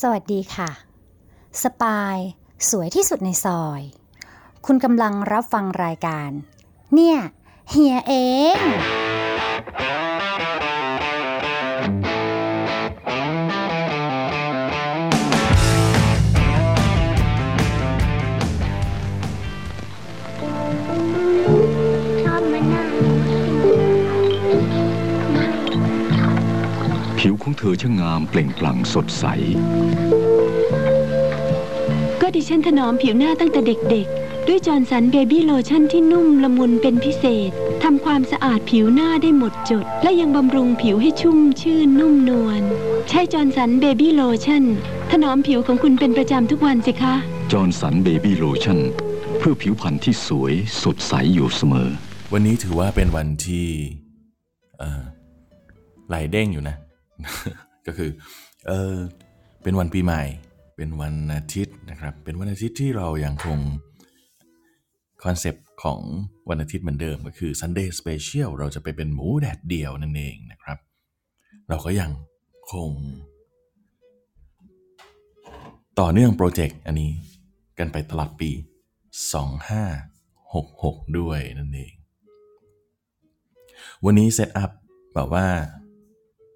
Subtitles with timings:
[0.00, 0.70] สวัสดีค่ะ
[1.62, 2.16] สปาย
[2.70, 3.82] สวยที่สุดในซอย
[4.66, 6.30] คุณกำลังรับฟังรายการ
[6.94, 7.18] เนี่ย
[7.70, 8.12] เฮียเอ
[8.56, 9.03] ง
[27.58, 29.24] เธอช่างงามเปล่งปลั่งสดใส
[32.20, 37.50] ก็ดิฉันถนอมผิวหน้าตั้งแต่เด็กๆ ด้วย Johnson Baby Lotion ที่นุ่มละมุนเป็นพิเศษ
[37.82, 42.62] ทำความสะอาดผิวหน้าได้หมดจด และยังบำรุงผิวให้ชุ่มชื่นนุ่มนวล
[43.08, 44.64] ใช้ Johnson Baby Lotion
[45.10, 47.14] ถนอมผิวของคุณเป็นประจำทุกวันสิคะ
[47.52, 48.78] Johnson Baby Lotion
[49.38, 51.88] เพื่อผิวพรรณที่สวยสดใสอยู่เสมอ
[52.32, 53.66] วันนี้ถือว่าเป็นวันที่
[54.78, 55.02] เอ่อ
[56.08, 56.76] ไหลเด้งอยู่นะ
[57.86, 58.10] ก็คือ
[58.66, 58.94] เออ
[59.62, 60.22] เป็นวันปีใหม่
[60.76, 63.58] เป็นวันอาทิตย์นะครับ เป็นวันอาทิตย์ที่เรายังคง
[65.24, 66.00] คอนเซปต์ของ
[66.48, 70.78] วันอาทิตย์เหมือนเดิมก็คือ Sunday Special เราจะไปเป็นหมูแดดเดียวนั่นเองนะครับ
[71.68, 72.10] เราก็ยัง
[72.72, 72.90] คง
[76.00, 77.10] ต่อเนื่องโปรเจกต์อันนี้
[77.78, 78.50] กันไปตลอดปี
[80.24, 81.92] 2566 ด้วยนั่นเอง
[84.04, 84.70] วันนี้เซตอัพ
[85.14, 85.46] แบบว่า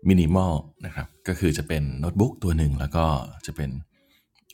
[0.08, 0.54] มินิมอล
[0.84, 3.06] นะครับ ก็คือจะเป็นโน้ตบุ๊กตัวหนึ่ง แล้วก็
[3.46, 3.70] จะเป็น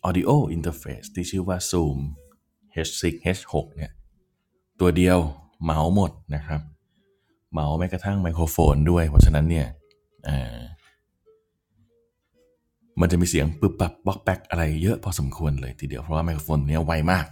[0.06, 1.98] Audio Interface ที่ชื่อว่า Zoom
[2.86, 3.02] H6
[3.36, 3.92] H6 เนี่ย
[4.80, 5.18] ตัวเดียว
[5.62, 6.60] เหมาหมดนะครับ
[7.52, 9.66] เหมาแม้กระทั่งไมโครโฟนด้วย เพราะฉะนั้นเนี่ย
[13.00, 17.26] มันจะมีเสียงปึบปับบล็อกแป๊กอะไรเยอะพอสมควรเลยทีเดียว เพราะว่าไมโครโฟนเนี้ยไวมาก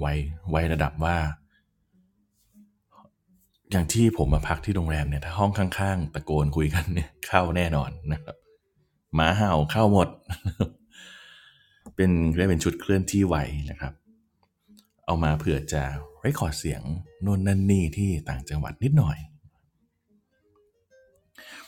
[0.00, 0.06] ไว
[0.50, 1.16] ไวระดับว่า
[3.70, 8.36] อย่างที่ผมมาพักที่โรงแรมเนี่ยถ้าห้องข้างๆ ตะโกนคุยกันเนี่ยเข้าแน่นอนนะครับ
[9.14, 10.08] หมาเห่าเข้าหมด
[11.96, 13.36] เป็นเรียกเป็นชุดเคลื่อนที่ไว
[13.70, 13.92] นะครับ
[15.06, 15.82] เอามาเผื่อจะ
[16.20, 16.82] เรคคอร์ดเสียง
[17.22, 19.18] โน่นนั่นนี่ที่ต่างจังหวัดนิดหน่อย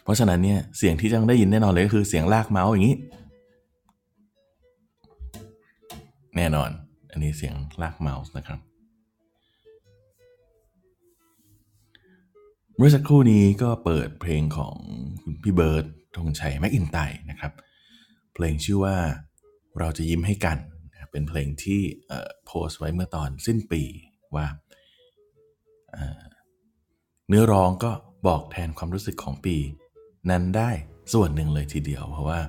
[0.03, 2.97] เพราะฉะนั้นเนี่ยเสียงที่จะได้ยินแน่นอนเลยก็คือเสียงลากเมาส์อย่างนี้
[6.37, 6.71] แน่นอน
[7.11, 8.59] อันนี้เสียงลากเมาส์นะครับ
[12.83, 14.77] มื่อสักครู่นี้ก็เปิดเพลงของ
[15.23, 15.85] คุณพี่เบิร์ด
[16.17, 16.99] ธงชัยแม็กอินไต
[17.31, 17.53] นะครับ
[18.35, 18.97] เพลงชื่อว่า
[19.79, 20.59] เราจะยิ้มให้กัน
[21.11, 21.81] เป็นเพลงที่
[22.47, 23.83] โพสต์ไว้เมื่อตอนสิ้นปี
[24.37, 24.47] ว่า
[25.93, 27.93] เเนื้อร้องก็
[28.27, 29.57] บอกแทนความรู้สึกของปี
[30.31, 30.71] นั้นได้
[31.13, 32.41] ส่วนหนึ่งเลยทีเดียว เพราะว่า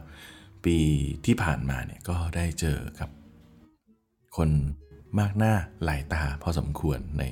[0.65, 0.77] ปี
[1.25, 3.09] ที่ผ่านมาเนี่ยก็ได้เจอกับ
[4.37, 4.49] คน
[5.19, 5.53] มากหน้า
[5.83, 7.23] หลายตาพอสมควรใน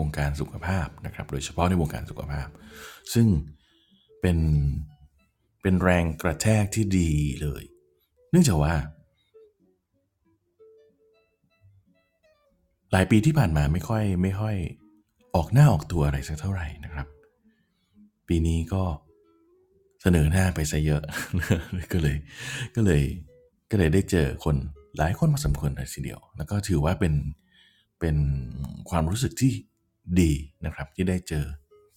[0.00, 2.48] วงการสุขภาพนะครับ โดยเฉพาะในวงการสุขภาพ
[3.14, 3.26] ซึ่ง
[4.20, 4.38] เป็น
[5.62, 7.10] เป็นแรงกระแทกที่ดี
[7.42, 7.62] เลย
[8.30, 8.74] เนื่องจากว่า
[12.92, 14.56] หลายปีที่ผ่านมาไม่ค่อยไม่ค่อย
[15.34, 17.06] ออกหน้าออกตัวอะไรสักเท่าไหร่นะครับ
[18.28, 18.82] ปีนี้ก็
[20.02, 21.02] เสนอหน้าไปซะเยอะ
[21.92, 22.16] ก็เลย
[22.74, 23.02] ก็เลย
[23.70, 24.56] ก็เลยได้เจอคน
[24.98, 27.14] หลายคนมาสมควรเลยทีเดียว แล้วก็ถือว่าเป็น
[28.00, 28.16] เป็น
[28.90, 29.52] ความรู้สึกที่
[30.20, 30.32] ดี
[30.66, 31.44] นะครับที่ได้เจอ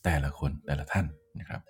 [0.04, 1.06] แต่ละคนแต่ละท่าน
[1.40, 1.62] นะครับ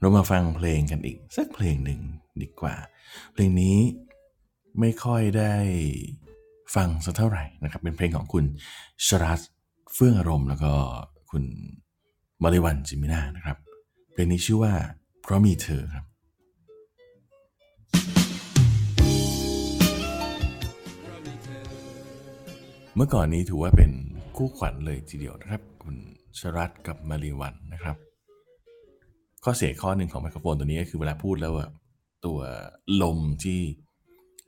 [0.00, 2.00] เรามาฟังเพลงกันอีกสักเพลงหนึ่ง
[2.42, 2.76] ดีกว่า
[3.32, 3.76] เพลงนี้
[4.80, 5.54] ไม่ค่อยได้
[6.74, 8.44] ฟังสักเท่าไหร่นะครับ เป็นเพลงของคุณ
[9.06, 9.40] ชรัต
[9.94, 10.72] เฟื่องอารมณ์แล้วก็
[11.30, 11.44] คุณ
[12.42, 13.58] มาริวันจิมินานะครับ
[14.12, 14.74] เพลงนี้ชื่อว่า
[15.22, 16.04] เพราะมีเธอครับ
[22.98, 23.90] เมื่อก่อนนี้ถือว่าเป็น
[24.36, 25.96] คู่ขวัญเลยทีเดียวนะครับ คุณ
[26.38, 27.96] ชรัตกับมาริวันนะครับ
[29.44, 31.70] ข้อเสียข้อหนึ่งของไมโครโฟนตัวนี้ก็คือเวลาพูดแล้วอะ
[32.26, 32.38] ตัว
[33.02, 33.60] ลมที่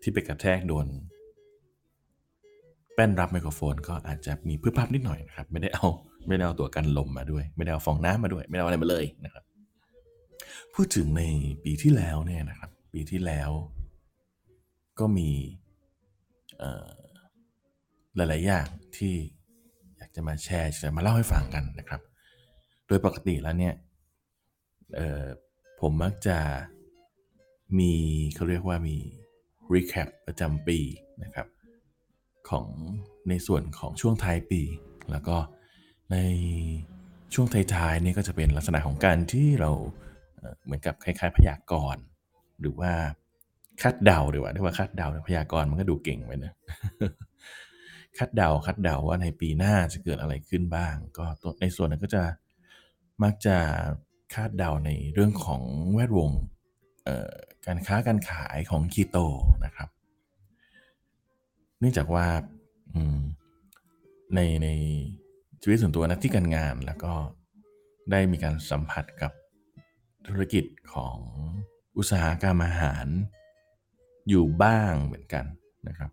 [0.03, 0.87] ที่ไปกระแทกโดน
[2.95, 5.89] แป้นรับไมโครโฟนก็อาจจะมีพืบพับนิดหน่อยนะครับ ไม่ได้เอา
[6.27, 9.45] ไม่ได้เอาตัวกันลมมาด้วย ไม่ได้เอาฟองน้ำมาด้วย ไม่ได้เอาอะไรมาเลยนะครับ
[10.75, 11.23] พูดถึงใน
[11.65, 13.51] ปีที่แล้วเนี่ยนะครับ ปีที่แล้ว
[14.99, 15.31] ก็มี
[16.59, 16.87] เอ่อ
[18.19, 18.67] หลาย ๆ อย่าง
[18.97, 19.15] ที่
[19.97, 22.01] อยากจะมาแชร์จะมาเล่าให้ฟังกันนะครับ
[22.87, 23.75] โดยปกติแล้วเนี่ย
[25.81, 26.39] ผมมักจะ
[27.79, 27.93] มี
[28.35, 28.97] เขาเรียกว่ามี
[29.73, 30.79] recap ประจำปี
[31.25, 31.47] นะครับ
[32.51, 32.67] ของ
[33.29, 34.63] ในส่วนของช่วงท้ายปี
[35.11, 35.37] แล้วก็
[36.13, 36.17] ใน
[37.35, 39.71] ช่วงท้ายๆนี่ก็จะเป็นลักษณะของการที่เรา
[40.37, 42.03] เอ่อเหมือนกับคล้าย ๆ พยากรณ์
[42.61, 42.93] หรือว่า
[43.83, 46.53] คาดเดาดีกว่าเรียกว่าคาดเดาพยากรณ์มันก็ดูเก่งไปนะ
[48.19, 51.25] คาดเดาคาดเดาว่าในปีหน้าจะเกิดอะไรขึ้นบ้าง ก็
[51.61, 52.23] ในส่วนนั้นก็จะ
[53.23, 53.57] มักจะ
[54.35, 55.63] คาดเดาในเรื่องของ
[55.95, 56.31] แวดวง
[57.67, 59.19] การค้าการขายของคีโต
[59.65, 59.89] นะครับ
[61.79, 62.27] เนื่องจากว่า
[64.35, 64.69] ในใน
[65.63, 67.13] ชีวิตส่วนตัวนะที่การงานแล้วก็
[68.11, 69.33] ได้มีการสัมผัสกับ
[70.27, 71.17] ธุรกิจของ
[71.97, 73.07] อุตสาหกรรมอาหาร
[74.29, 75.45] อยู่บ้างเหมือนกัน
[75.89, 76.11] นะครับ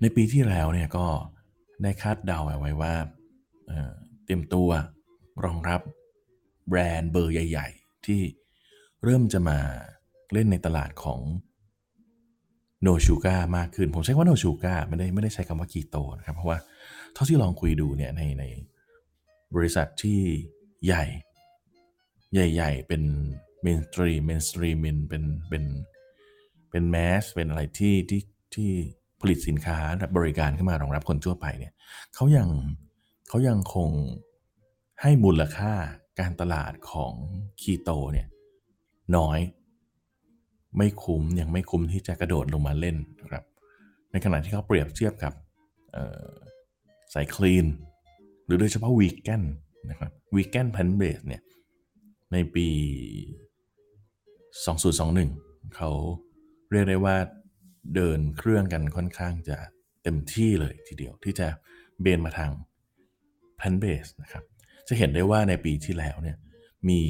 [0.00, 1.06] ในปีที่แล้วเนี่ยก็
[1.82, 2.94] ได้คาดเดาเอาไว้ว่า
[4.24, 4.70] เตรียมตัว
[5.44, 5.80] รองรับ
[6.68, 8.20] แบรนด์เบอร์ใหญ่ ๆ ที่
[9.04, 9.58] เริ่มจะมา
[10.32, 11.20] เล่นในตลาดของ
[12.82, 16.58] โนชูการ์มากขึ้น ผมใช้คำว่าโนชูการ์ไม่ได้ไม่ได้ใช้คำว่าคีโตนะครับ เพราะว่า
[17.14, 18.44] เท่าที่ลองคุยดูเนี่ยในใน
[19.54, 20.20] บริษัทที่
[20.86, 21.04] ใหญ่
[22.34, 23.02] ใหญ่ ๆ เป็น
[23.62, 25.64] mainstream mainstream เป็นเป็น
[26.70, 28.22] เป็น mass เป็นอะไรที่ที่
[28.54, 28.72] ที่
[29.20, 29.78] ผลิตสินค้า
[30.16, 31.72] บริการขึ้นมารองรับคนทั่วไปเนี่ย
[32.14, 32.48] เขายัง
[33.28, 33.90] เขายังคง
[35.02, 35.72] ให้มูลค่า
[36.20, 37.14] การตลาดของ
[37.60, 38.28] คีโตเนี่ย
[39.16, 39.38] น้อย
[40.76, 43.44] ไม่คุ้มยังไม่คุ้มที่จะกระโดดลงมาเล่นนะครับ
[44.10, 45.32] ในขณะที่เขาเปรียบเทียบกับ
[45.92, 46.30] เอ่อ
[47.14, 47.66] สาย clean
[48.44, 49.42] หรือโดยเฉพาะวีแกน
[49.90, 51.42] นะครับวีแกนพันเบสเนี่ย
[52.32, 52.68] ในปี
[54.78, 55.90] 2021 เขา
[56.70, 57.16] เรียกได้ว่า
[57.94, 59.56] เดินเครื่องกันค่อนข้างจะ
[60.02, 61.48] เต็มที่เลยทีเดียวที่จะ
[62.02, 62.50] เบนมาทาง
[63.60, 64.44] พันเบสนะครับ
[64.88, 66.36] จะเห็นได้ว่าในปีที่แล้วเนี่ย
[66.88, 67.00] มี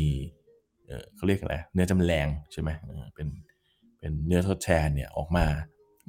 [1.16, 2.70] เขาเรียกอะไรเนื้อจำแรงใช่ไหม
[3.14, 3.28] เป็น
[3.98, 5.46] เป็นเนื้อทดแทนเนี่ยออกมา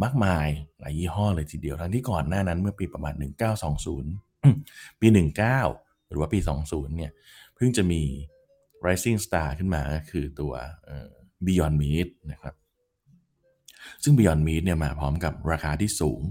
[0.04, 0.48] มากมาย
[0.80, 3.14] หลายยี่ห้อเลยทีเดียว ทั้งที่ก่อนหน้านั้นเมื่อปีประมาณ
[3.88, 5.08] 1920 ปี
[5.58, 7.12] 19 หรือว่าปี 20 เนี่ย
[7.56, 8.02] เพิ่งจะมี
[8.86, 10.54] rising star ขึ้นมาก็คือตัว
[11.46, 12.56] Beyond Meat นะครับ
[14.04, 16.22] ซึ่ง Beyond Meat เนี่ยมาพร้อมกับราคาที่สูง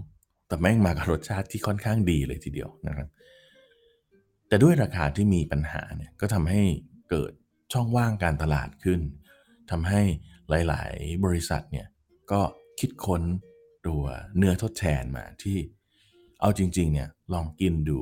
[0.49, 3.09] แต่แม่งมากับรสชาติที่ค่อนข้างดีเลยทีเดียวนะครับ
[4.49, 6.63] แต่ด้วยราคาที่มีปัญหาเนี่ยก็ทำให้
[7.11, 7.33] เกิด
[7.73, 9.01] ช่องว่างการตลาดขึ้น
[9.71, 10.01] ทำให้
[10.69, 11.87] หลาย ๆ บริษัทเนี่ย
[12.33, 12.41] ก็
[12.81, 13.23] คิดค้น
[13.87, 14.03] ตัว
[14.37, 15.57] เนื้อทดแทนมาที่
[16.41, 18.01] เอาจริง ๆ เนี่ยลองกินดู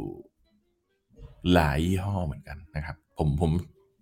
[1.52, 3.50] หลายยี่ห้อเหมือนกันนะครับ ผมผม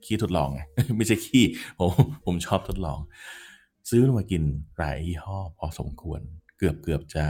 [0.05, 0.61] ขี้ทดลองไง
[0.96, 1.44] ไม่ใช่ขี้
[1.79, 1.91] ผม
[2.25, 2.99] ผมชอบทดลอง
[3.90, 4.42] ซื้อมากิน
[4.78, 6.20] หลายยี่ห้อพอสมควร
[6.58, 7.26] เกือบเกือบจะ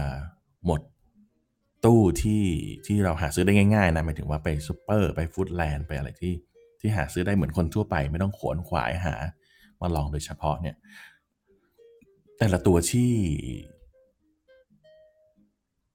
[0.66, 0.80] หมด
[1.84, 2.44] ตู้ที่
[2.86, 6.34] ที่เราหาซื้อได้ง่ายๆนะหมายถึงว่าไปซูเปอร์ไปฟู้ดแลนด์ไปอะไรที่
[6.80, 9.14] ที่หาซื้อได้เหมือนคนทั่วไป ไม่ต้องขวนขวายหา
[9.80, 10.76] มาลองโดยเฉพาะเนี่ย
[12.38, 13.12] แต่ละตัวที่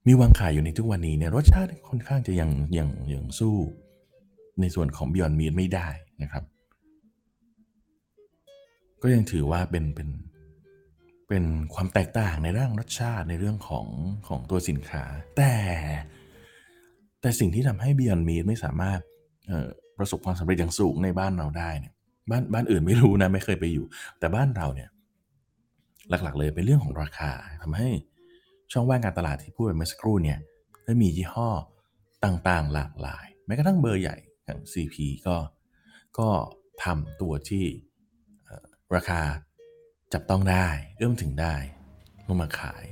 [0.08, 3.56] มีวางขายอยู่ในทุกวันนี้เนี่ยรสชาติค่อนข้างจะยังยังยังสู้
[4.62, 5.88] ในส่วนของ Beyond Meat ไม่ได้
[6.22, 6.44] นะครับ
[9.02, 10.10] ก็ยังถือว่าเป็นเป็น
[11.30, 11.44] เป็น
[11.74, 13.88] ความแตกต่างในเรื่องรสชาติในเรื่องของ
[14.28, 15.04] ของตัวสินค้า
[15.38, 15.54] แต่
[17.22, 19.00] แต่สิ่งที่ทำให้ Beyond Meat ไม่สามารถ
[19.98, 21.94] ประสบความสำเร็จอย่างสูงในบ้านเราได้เนี่ย
[22.30, 23.86] บ้านบ้านอื่นไม่รู้นะไม่เคยไปอยู่
[24.20, 24.90] แต่บ้านเราเนี่ย
[26.10, 27.32] หลัก ๆ เลยเป็นเรื่องของราคา
[27.64, 27.90] ทำให้
[28.72, 30.40] ช่องว่างการตลาดที่พูดไปเมื่อสักครู่เนี่ย
[30.86, 31.50] ได้มียี่ห้อ
[32.26, 34.96] ต่างๆ หลากหลายแม้กระทั่งเบอร์ใหญ่อย่าง CP
[35.28, 35.38] ก็
[36.20, 36.30] ก็
[36.84, 37.66] ทำตัวที่
[38.96, 39.22] ราคา
[40.14, 40.68] จับต้องได้
[40.98, 41.56] เอื้อมถึงได้
[42.28, 42.86] ลงมาขาย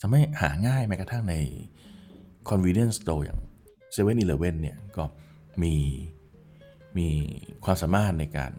[0.00, 1.34] ทำให้หาง่ายแม้กระทั่งใน
[2.48, 3.40] convenience store อย่าง
[3.94, 5.04] 7 e เ e ่ e เนี่ยก็
[5.62, 5.74] มี
[6.98, 7.08] มี
[7.64, 8.52] ความสามารถในการ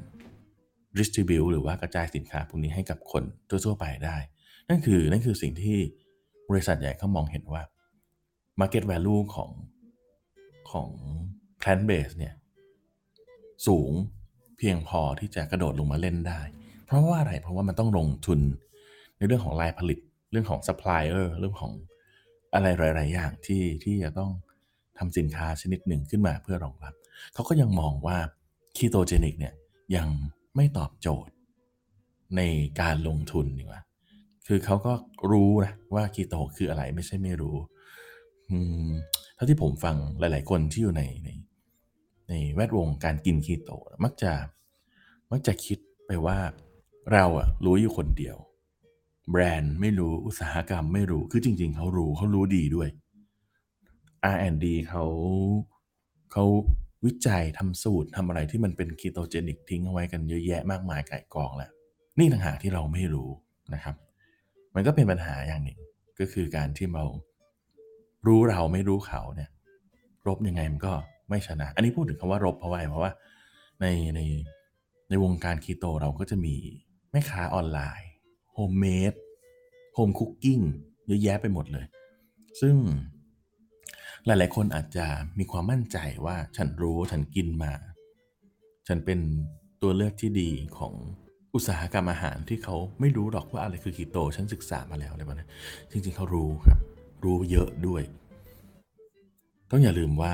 [0.98, 4.18] distribute หรือว่ากระจายสินค้าพวกนี้ให้กับคนทั่วๆไปได้
[4.70, 5.78] นั่นคือนั่นคือสิ่งที่
[6.50, 7.64] บริษัทใหญ่เขามองเห็นว่า
[8.60, 9.52] market value ของ
[10.72, 10.90] ของ
[11.62, 12.34] plant base เนี่ย
[13.68, 13.92] สูง
[14.58, 16.42] เพียงพอที่จะกระโดดลงมาเล่นได้
[16.90, 18.40] เพราะว่าอะไร เพราะว่ามันต้องลงทุน
[19.18, 20.00] ในเรื่องของรายผลิต
[20.32, 21.72] เรื่องของ supplier เรื่องของ
[22.54, 24.32] อะไรหลาย ๆ อย่างที่ที่จะต้อง
[24.98, 26.94] ทำสินค้าชนิดหนึ่งขึ้นมาเพื่อรองรับ
[27.34, 28.18] เขาก็ยังมองว่า
[28.78, 29.54] ketogenic เนี่ย
[29.96, 30.08] ยัง
[30.56, 31.34] ไม่ตอบโจทย์
[32.38, 32.42] ใน
[32.82, 33.82] การลงทุนดีกว่า
[34.48, 34.94] คือเขาก็
[35.32, 37.56] รู้นะว่าคีโตคืออะไรไม่ใช่ไม่รู้
[38.50, 38.58] อื
[38.90, 38.92] ม
[39.36, 41.30] เท่าที่ผมฟังหลาย ๆ คนที่อยู่ในใน
[42.30, 43.72] ในแวดวงการกินคีโต
[44.04, 44.32] มักจะ
[45.32, 46.38] มักจะคิดไปว่า
[47.14, 48.38] เราอะรู้อยู่คนเดียว
[49.32, 52.90] แบรนด์ไม่รู้อุตสาหกรรมไม่รู้คือจริง ๆเขารู้เขารู้ดีด้วย
[54.34, 55.06] R&D เขา
[56.32, 56.46] เขา
[57.06, 61.72] วิจัยทำสูตรทำอะไรที่มันเป็นคีโตเจนิกทิ้งเอาไว้กันเยอะแยะมากมายไก่กองแหละ
[62.20, 63.30] นี่ต่างหากที่เราไม่รู้
[63.74, 63.96] นะครับ
[64.76, 65.80] มันก็เป็นปัญหาอย่างหนึ่ง
[66.20, 67.06] ก็คือการที่เรา
[68.28, 69.50] รู้เราไม่รู้เขาเนี่ย
[70.28, 70.94] รบยังไงมันก็
[71.30, 73.12] ไม่ชนะ อันนี้พูดถึงคำว่ารบเพราะว่าอะไรเพราะว่า
[73.82, 73.86] ใน
[74.16, 74.20] ใน
[75.10, 76.56] ในวงการคีโตเราก็จะมี
[77.12, 78.10] แม่ค้าออนไลน์
[78.54, 79.14] homemade
[79.96, 80.60] home cooking
[81.08, 81.86] เยอะแยะไปหมดเลย
[82.62, 82.76] ซึ่ง
[84.26, 85.06] หลาย ๆ คนอาจจะ
[85.40, 87.74] มีความมั่นใจว่าฉันรู้ฉันกินมา
[88.88, 89.20] ฉันเป็น
[89.82, 90.94] ตัวเลือกที่ดีของ
[91.54, 95.48] อุตสาหกรรมอาหารที่เขาไม่รู้หรอกว่าอะไรคือคีโต ฉันศึกษามาแล้วอะไรแบบนั้
[95.92, 96.80] จริง ๆ เขารู้ครับ
[97.24, 98.04] รู้เยอะด้วย
[99.72, 100.34] ต้องอย่าลืมว่า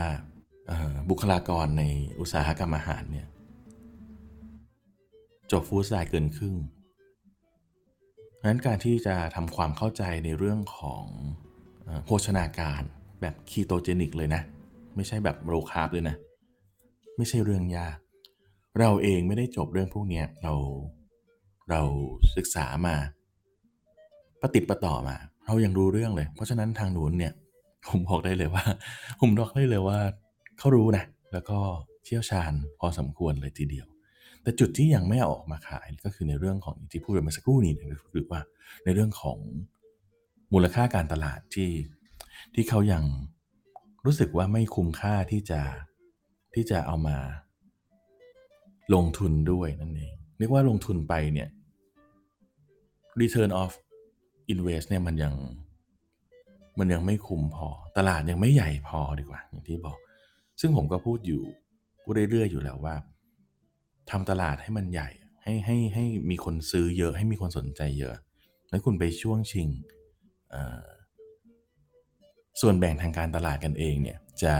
[1.09, 1.83] บุคลากรใน
[2.19, 3.27] อุตสาหกรรมอาหารเนี่ย
[5.51, 6.55] จบ food science เกินครึ่ง
[8.45, 11.03] นั้นการที่จะทำความเข้าใจในเรื่องของ
[12.05, 12.81] โภชนาการ
[13.21, 14.41] แบบ ketogenic เลยนะ
[14.95, 16.15] ไม่ใช่แบบ low carb เลยนะ
[17.17, 17.97] ไม่ใช่เรื่องยาก
[18.79, 20.53] เราเองไม่ได้จบเรื่องพวกนี้เรา
[21.69, 21.81] เรา
[22.35, 22.95] ศึกษามา
[24.41, 27.33] ปฏิดประต่อมา เรายังรู้เรื่องเลย เพราะฉะนั้นทางนู้นเนี่ย
[27.87, 28.65] ผมบอกได้เลยว่า
[29.21, 29.99] ผมบอกได้เลยว่า
[30.57, 31.59] เขารู้นะ แล้วก็
[32.03, 33.87] เชี่ยวชาญพอสมควรเลยทีเดียว
[34.45, 37.73] แต่จุดที่ยังไม่เอาออกมาขายก็คือในเรื่องของที่พูดไปเมื่อสักครู่นี้
[38.11, 38.41] คือว่า
[38.85, 39.37] ในเรื่องของ
[40.53, 41.71] มูลค่าการตลาดที่
[42.53, 43.03] ที่เขายัง
[44.05, 45.61] รู้สึกว่าไม่คุ้มค่าที่จะ
[46.53, 47.17] ที่จะเอามา
[48.93, 51.49] ลงทุนด้วยนั่นเองเรียกว่าลงทุนไปเนี่ย
[53.21, 53.71] return of
[54.53, 55.33] invest เนี่ยมันยัง
[56.79, 59.97] มันยังไม่คุ้มพอ ตลาดยังไม่ใหญ่พอดีกว่า อย่างที่บอก
[60.61, 61.43] ซึ่งผมก็พูดอยู่
[62.01, 62.95] พูดเรื่อยๆอยู่แล้วว่า
[64.11, 65.09] ทำตลาดให้มันใหญ่
[65.43, 68.13] ให้ให้ให้มีคนซื้อเยอะให้มีคนสนใจเยอะ
[68.69, 69.67] แล้วคุณไปช่วงชิง
[72.61, 74.53] ส่วนแบ่งทางการตลาดกันเองเนี่ยจะ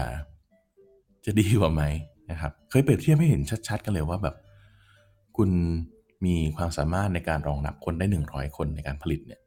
[1.24, 1.82] จะดีกว่าไหม
[2.30, 4.36] นะครับ เคยเปรียบเทียบให้เห็นชัด ๆ กันเลยว่าแบบ
[5.36, 5.50] คุณ
[6.26, 9.40] มีความสามารถในการรองรับคนได้ 100 คนในการผลิตเนี่ย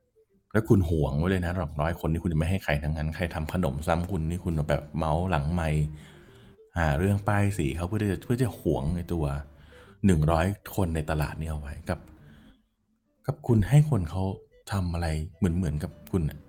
[0.51, 5.69] แล้วคุณห่วงไว้เลยนะหลักร้อยคนนี่คุณจะไม่ให้ใครทั้งนั้น ใครทำขนมซ้ำคุณนี่คุณแบบเมาส์หลังไม่
[6.77, 9.25] หาเรื่องป้ายสีเขาเพื่อจะเพื่อจะห่วงในตัว
[10.07, 11.99] 100 คนในตลาดนี้เอาไว้กับ
[13.27, 14.23] กับคุณให้คนเขา
[14.71, 16.39] ทำอะไรเหมือนเหมือนกับคุณอะ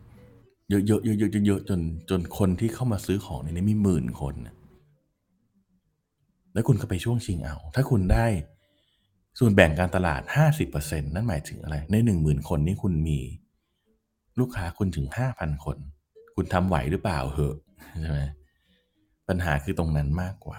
[0.71, 1.81] เยอะเยอะๆเยอะๆเยอะๆจน
[2.11, 4.35] จนคนที่เข้ามาซื้อของในนี้มีหมื่นคน
[6.53, 8.27] แล้วคุณก็ไปช่วงชิงเอา ถ้าคุณได้
[9.39, 10.23] ส่วนแบ่งการตลาด
[10.67, 13.19] 50%นั่นหมายถึงอะไร ใน 10,000 คนนี้คุณมี
[14.39, 15.77] ลูกค้าคุณถึง 5,000 คน
[16.37, 17.57] คุณทำไหวหรือเปล่าเหอะ
[18.01, 18.21] ใช่ไหม
[19.29, 20.59] ปัญหาคือตรงนั้นมากกว่า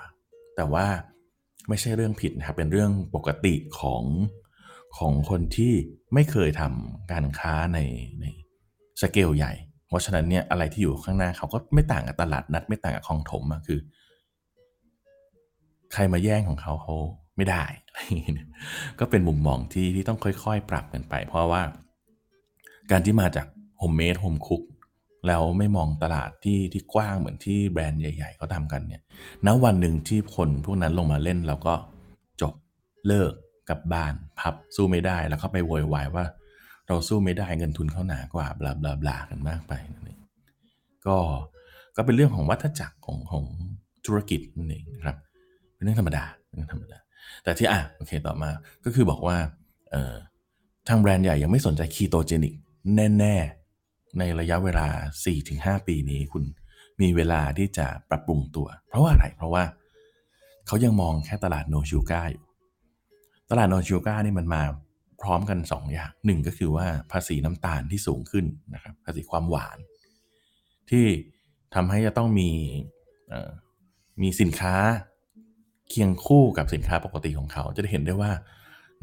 [0.55, 0.85] แต่ว่า
[1.69, 4.03] ไม่ใช่เรื่องผิดนะครับเป็นเรื่องปกติของ
[4.97, 5.73] ของคนที่
[6.13, 7.79] ไม่เคยทำการค้าใน
[8.21, 8.25] ใน
[9.01, 9.53] สเกลใหญ่
[9.87, 13.79] เพราะฉะนั้นเนี่ยอะไรที่อยู่ข้างหน้าเขาก็ไม่ต่างกับตลาดนัดไม่ต่างกับคลองถมอะคือ
[15.93, 16.95] ใครมาแย่งของเขาเขา
[17.37, 17.63] ไม่ได้
[18.99, 21.61] ก็เป็นมุมมองที่ที่ต้องค่อยๆ ปรับกันไป เพราะว่า
[22.91, 24.61] การที่มาจาก homemade home cook
[25.27, 29.01] แล้วไม่มองตลาดที่ที่กว้างเหมือนที่แบรนด์ใหญ่ ๆเขาทำกันเนี่ย
[29.45, 31.75] ณวันหนึ่งที่คนพวกนั้นลงมาเล่นเราก็
[32.41, 32.53] จบ
[33.07, 33.31] เลิก
[33.69, 36.25] กลับบ้านพับสู้ไม่ได้แล้วก็ไปโวยวายว่า
[36.87, 40.19] เราสู้ไม่ได้เงินทุนเขาหนากว่าบลาบลาบลากันมากไปนั่นเอง
[41.07, 41.17] ก็
[41.95, 43.45] ก็เป็นเรื่องของวัฏจักรของของ
[44.05, 45.17] ธุรกิจนั่นเองนะครับ
[45.75, 46.97] เป็นเรื่องธรรมดาเป็นเรื่องธรรมดา
[47.43, 48.49] แต่ที่อะโอเคต่อมา
[48.83, 49.37] ก็คือบอกว่า
[49.91, 50.15] เออ
[50.87, 52.53] ทางแบรนด์ใหญ่ยังไม่สนใจคีโตเจนิก
[53.19, 53.60] แน่ๆ
[54.19, 54.87] ในระยะเวลา
[55.37, 56.43] 4-5 ปีนี้คุณ
[57.01, 59.63] มีเวลาที่จะปรับปรุงตัว เพราะว่าอะไร เพราะว่า
[60.67, 62.43] เขายังมองแค่ตลาดโนชูก้าอยู่
[63.49, 64.63] ตลาดโนชูก้านี่มันมา
[65.21, 69.77] พร้อมกัน 2 อย่างหนึ่งก็คือว่าภาษีน้ำตาลที่สูงขึ้นนะครับ ภาษีความหวาน
[70.89, 71.05] ที่
[71.75, 72.49] ทำให้จะต้องมี
[74.21, 74.75] มีสินค้า
[75.89, 78.31] เคียงคู่กับสินค้าปกติของเขา จะได้เห็นได้ว่า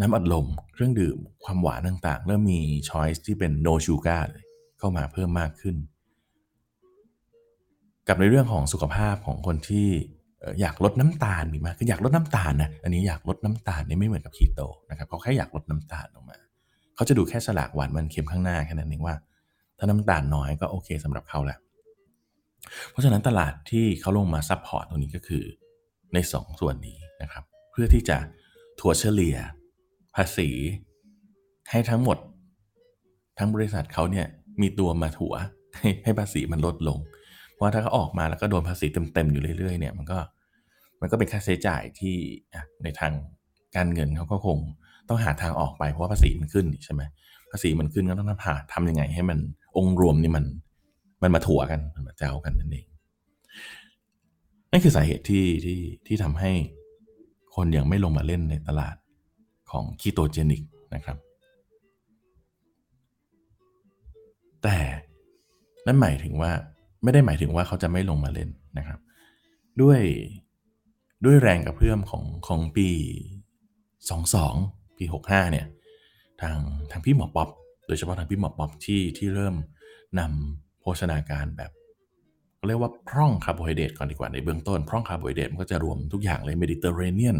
[0.00, 4.44] น้ำอัดลม เครื่องดื่มความหวานต่างๆ เริ่มมีช้อยส์ที่เป็น no sugar เลย
[4.78, 5.76] เข้ามาเพิ่มมากขึ้น
[8.08, 9.88] กับในเรื่องของสุขภาพของคนที่
[10.60, 16.38] อยากลดน้ำตาลมีมากคืออยากลดน้ำตาลนะอันนี้อยากลดน้ำตาลนี่ไม่เหมือนกับคีโตนะครับเขาแค่อยากลดน้ำตาลลงมา
[16.94, 19.16] เขาจะดูแค่ฉลากหวานมันเค็มข้างหน้าแค่นั้นเองว่า
[19.78, 21.58] ถ้าน้ำตาลน้อยก็โอเคสำหรับเขาแหละ
[22.90, 25.44] เพราะฉะนั้นตลาดที่เขาลงมา support ตรงนี้ก็คือ
[26.12, 28.16] ใน2ส่วนนี้นะครับ เพื่อที่จะ
[28.80, 29.36] ถัวเฉลี่ย
[30.14, 30.50] ภาษี
[31.70, 32.18] ให้ทั้งหมด
[33.38, 34.26] ทั้งบริษัทเขาเนี่ย
[34.62, 35.34] มีตัวมาถัว
[35.76, 36.98] ให้ให้ภาษีมันลดลง
[37.52, 40.18] เพราะว่าถ้าเขาออกมาแล้วก็โดนภาษีเต็มๆอยู่เรื่อยๆเนี่ยมันก็
[41.00, 42.14] มันก็เป็นค่าใช้จ่ายที่
[42.82, 43.12] ในทาง
[43.76, 44.58] การเงินเขาก็คง
[45.08, 47.02] ต้องหาทางออกไปเพราะว่าภาษีมันขึ้นใช่ไหม
[47.50, 49.38] ภาษีมันขึ้นก็ต้องหาทำยังไงให้มัน
[49.76, 50.44] องค์รวมนี่มัน
[51.22, 52.86] มันมาถัวกันมันมาเจ้ากันนั่นเอง
[54.70, 56.52] นั่นคือสาเหตุที่ที่ที่ทำให้
[57.54, 58.96] คนยังไม่ลงมาเล่นในตลาด
[59.70, 60.62] ของ ketogenic
[60.94, 61.16] นะครับ
[64.62, 64.78] แต่
[65.86, 66.52] นั่นหมายถึงว่า
[67.02, 68.98] ไม่ได้หมายถึงว่าเขาจะไม่ลงมาเล่นนะครับ
[69.82, 70.00] ด้วย
[71.24, 72.88] ด้วยแรงกระเพื่อมของของปี
[74.54, 75.66] 22 ปี 65 เนี่ย
[76.40, 76.56] ทาง
[76.90, 77.48] ทางพี่หมอป๊อป
[77.86, 79.54] โดยเฉพาะทางพี่หมอป๊อปที่ที่เริ่ม
[80.18, 81.70] นำโภชนาการแบบ
[82.68, 87.38] เรียกว่าพร่องคาร์โบไฮเดรตก่อนดีกว่าในเบื้องต้น พร่องคาร์โบไฮเดรตมันก็จะรวมทุกอย่างเลย Mediterranean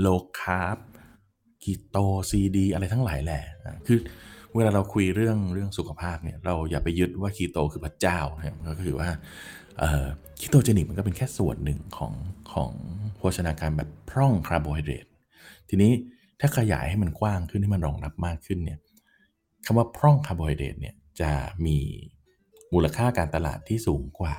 [0.00, 0.06] low carb
[0.38, 1.96] คีโต
[2.30, 3.42] ซีดีอะไรทั้งหลายแหละ
[3.86, 3.98] คือ
[4.56, 9.08] เวลาเราคุยเรื่องเรื่องสุขภาพเนี่ยเราอย่าไปยึดว่าคีโตคือพระเจ้านะครับก็คือว่า
[10.40, 12.12] ketogenic มันก็เป็นแค่ส่วนหนึ่งของ
[12.52, 12.70] ของ
[13.16, 15.06] โภชนาการแบบพร่องคาร์โบไฮเดรต
[15.68, 15.92] ทีนี้
[16.40, 18.78] ถ้าขยายให้มันกว้างขึ้นให้มันรองรับมากขึ้นเนี่ย
[19.64, 21.32] คำว่าพร่องคาร์โบไฮเดรตเนี่ยจะ
[21.66, 21.78] มี
[22.72, 24.34] มูลค่าการตลาดที่สูงกว่า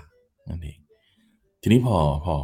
[0.50, 0.80] นั่นเอง
[1.62, 2.36] ทีนี้พอพอ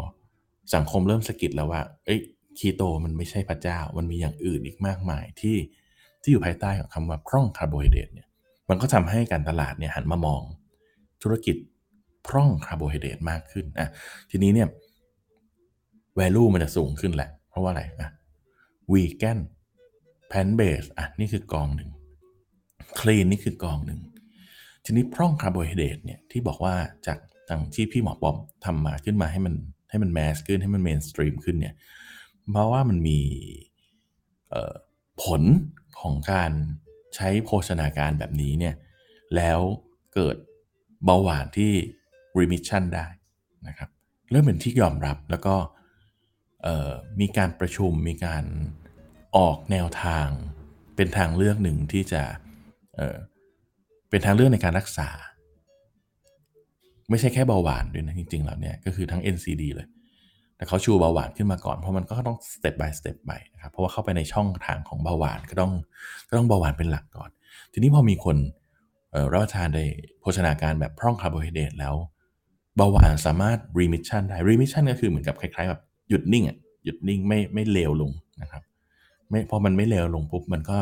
[0.76, 2.20] สังคมเริ่มสะกิดแล้วว่าเอ้ย
[2.60, 5.56] คีโตมันไม่ใช่พระเจ้า มันมีอย่างอื่นอีกมากมายที่
[6.22, 8.28] ที่อยู่ภายใต้ของคำว่าพร่องคาร์โบไฮเดรตเนี่ย
[8.70, 10.42] มันก็ทำให้การตลาดเนี่ยหันมามอง
[11.24, 11.56] ธุรกิจ
[12.28, 13.88] พร่องคาร์โบไฮเดรตมากขึ้นอะ
[14.30, 14.68] ทีนี้เนี่ย
[16.20, 18.10] value มันจะสูงขึ้นแหละ เพราะว่าอะไรอะ
[18.92, 19.40] vegan
[20.28, 21.90] plant-based อะนี่คือกองหนึ่ง
[23.00, 24.00] clean นี่คือกองหนึ่ง
[24.86, 26.76] ทีนี้พร่องคาร์โบไฮเดรตเนี่ยที่บอกว่า
[27.08, 27.18] จาก
[27.50, 28.36] ทางที่พี่หมอปอม
[28.66, 29.56] ทำมาขึ้นมาให้มัน
[29.90, 31.76] ให้มัน mass ขึ้นให้มัน mainstream ขึ้นเนี่ย
[32.52, 33.20] เพราะว่ามันมี
[35.24, 35.42] ผล
[36.00, 36.52] ของการ
[37.16, 38.76] ใช้โภชนาการแบบนี้เนี่ย
[39.36, 39.60] แล้ว
[40.14, 40.36] เกิด
[41.06, 41.72] เบาหวานที่
[42.40, 43.08] remission ได้
[43.68, 43.90] นะครับ
[44.32, 45.56] เริ่มเป็นที่ยอมรับแล้วก็
[47.20, 48.44] มีการประชุมมีการ
[49.38, 50.28] ออกแนวทาง
[50.96, 52.24] เป็นทางเลือกหนึ่งที่จะ
[52.96, 55.10] เเป็นทางเลือกในการรักษา
[57.10, 59.88] ไม่ใช่แค่เบาหวานด้วยนะจริงๆแล้วเนี่ยก็คือทั้ง NCD เลย
[60.62, 65.74] แต่เขาชูเบาหวานขึ้นมาก่อนเพราะมันก็ต้อง step by step ไปนะครับเพราะว่าเข้าไปในช่องทางของเบาหวานก็ต้อง
[66.30, 67.30] ก็ต้องเบาหวานเป็นหลักก่อน
[67.74, 68.38] ทีนี้พอมีคน
[69.32, 69.82] รับประทานใน
[70.20, 71.96] โภชนาการแบบพร่องคาร์โบไฮเดรตแล้ว
[72.76, 78.64] เบาหวานสามารถ remission ได้ remission ก็คือเหมือนกับคล้ายๆแบบหยุดนิ่งอะหยุดนิ่งไม่ไม่เลวลงนะครับ
[79.30, 80.80] ไม่พอมันไม่เลวลงปุ๊บมันก็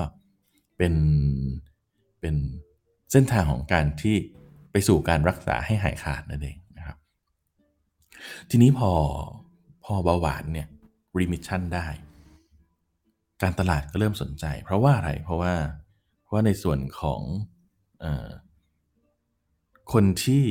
[0.78, 0.94] เป็น
[2.20, 2.36] เป็น
[3.12, 4.16] เส้นทางของการที่
[4.72, 6.98] ไปสู่การรักษาให้หายขาดนั่นเองนะครับ
[8.50, 8.92] ทีนี้พอ
[9.94, 10.68] อเบาหวานเนี่ย
[11.18, 11.88] remission ได้
[13.42, 15.54] การตลาดก็เริ่มสนใจ เพราะว่าอะไร เพราะว่า
[16.24, 17.22] เพราะว่าในส่วนของ
[18.04, 18.06] อ
[19.94, 20.44] คนที่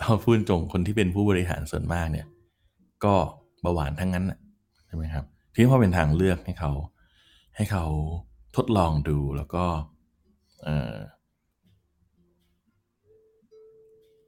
[0.00, 2.26] เราพูดตรงคนที่เป็นผู้บริหารส่วนมากเนี่ย
[3.04, 3.14] ก็
[3.62, 4.24] เบาหวานทั้งนั้น
[4.86, 6.72] ใช่ไหมครับทีนี้พอเป็นทางเลือกให้เขา
[7.56, 7.84] ให้เขา
[8.56, 9.64] ทดลองดูแล้วก็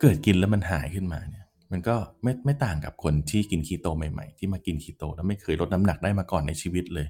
[0.01, 1.38] เกิดกินแล้วมันหายขึ้นมาเนี่ย
[1.73, 7.07] มันก็ไม่ไม่ต่างกับคนที่กินคีโตใหม่ๆ ที่มากินคีโตแล้วไม่เคยลดน้ำหนักได้มาก่อนในชีวิตเลย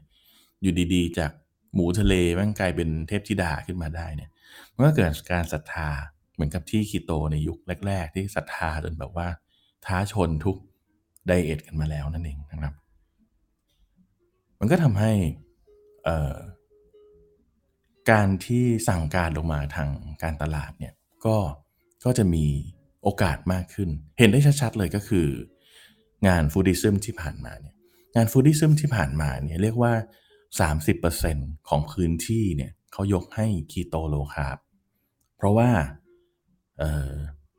[0.63, 1.31] อยู่ดีๆ จาก
[1.75, 4.31] หมูทะเลมันกลายเป็นเทพธิดาขึ้นมาได้เนี่ย
[4.75, 5.89] มันก็เกิดการศรัทธา
[6.35, 9.29] เหมือนกับที่คีโตในยุคแรก ๆ ที่ศรัทธาจนแบบว่า
[9.87, 10.57] ท้าชนทุก
[11.27, 12.75] ไดเอทกันมาแล้วนั่นเองนะครับ
[14.59, 15.13] มันก็ทำให้
[18.11, 19.89] การที่สั่งการลงมาทาง
[20.23, 20.95] การตลาดเนี่ย
[21.27, 21.37] ก็
[22.05, 22.47] ก็จะมี
[23.03, 25.27] โอกาสมากขึ้น เห็นได้ชัดๆเลยก็คือ
[26.27, 27.75] งานฟูดิซึมที่ผ่านมาเนี่ย
[28.17, 29.93] งานฟูดิซึมที่ผ่านมาเนี่ยเรียกว่า
[31.01, 34.59] 30%ของพื้นที่เนี่ยเขายกให้คีโตโลคาร์บ
[35.37, 35.71] เพราะว่า
[36.79, 36.81] เ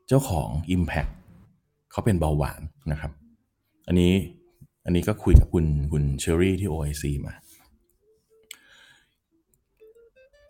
[0.08, 1.12] เจ้าของ Impact
[1.90, 2.60] เขาเป็นเบาหวาน
[2.92, 3.12] นะครับ
[3.86, 4.14] อันนี้
[4.84, 7.34] อันนี้ก็คุยกับคุณคุณเชอรี่ที่ OIC มา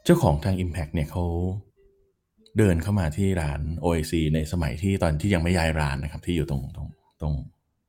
[0.04, 1.24] เจ้าของทาง Impact เนี่ยเขา
[2.58, 6.88] เดินเข้ามาที่ร้าน OIC ในสมัยที่ตอนที่ยังไม่ย้ายร้านนะครับ ที่อยู่ตรงตรง
[7.20, 7.34] ตรง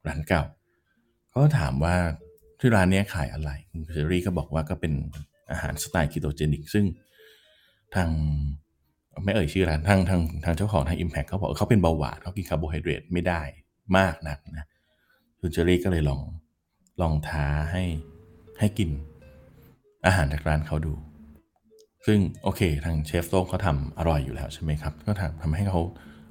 [0.08, 0.44] ร้านเก่า
[1.30, 1.96] เขาถามว่า
[2.60, 4.94] ที่ร้านนี้ขายอะไรคุณเชอรี่ก็บอกว่าก็เป็น
[5.52, 6.86] อาหารสไตล์ ketogenic ซึ่ง
[7.96, 8.10] ทาง
[9.24, 13.42] ไม่เอ่ยชื่อร้านทางทางทางเจ้าของทาง Impact เขาบอกเขาเป็นเบาหวานเขากินคาร์โบไฮเดรตไม่ได้
[13.98, 14.66] มากนักนะ
[15.40, 16.22] คุณเชอรี่ก็เลยลอง
[17.02, 17.84] ลองท้าให้
[18.60, 18.90] ให้กิน
[20.06, 20.94] อาหารจากร้านเขาดู
[22.06, 25.82] ซึ่งโอเค ทางเชฟโต้งเขาทำอร่อยอยู่แล้วใช่ไหมครับ ก็ทำทำให้เขา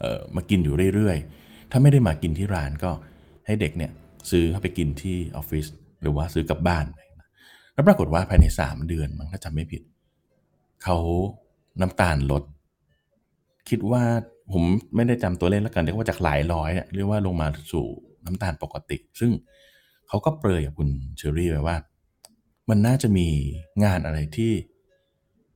[0.01, 2.91] เออมากินอยู่เรื่อยๆ ถ้าไม่ได้มากินที่ร้านก็
[3.47, 3.93] ให้เด็กเนี่ย
[4.31, 5.67] ซื้อเข้าไปกินที่ออฟฟิศ
[6.03, 6.87] หรือว่าซื้อกลับบ้าน
[7.75, 9.83] แล้วปรากฏว่าภายใน 3 เดือนมันถ้าจำไม่ผิด
[10.85, 10.99] เขา
[11.81, 12.43] น้ำตาลลด
[13.69, 14.03] คิดว่า
[14.53, 14.63] ผม
[14.95, 17.87] ไม่ได้จำตัวเลขแล้วกันเรียกว่าจากหลายร้อยเรียกว่าลงมาสู่
[18.25, 19.31] น้ำตาลปกติ ซึ่ง
[20.09, 21.77] เขาก็เปรยกับคุณเชอรี่ไว้ว่า
[22.69, 23.29] มันน่าจะมี
[23.85, 24.53] งานอะไรที่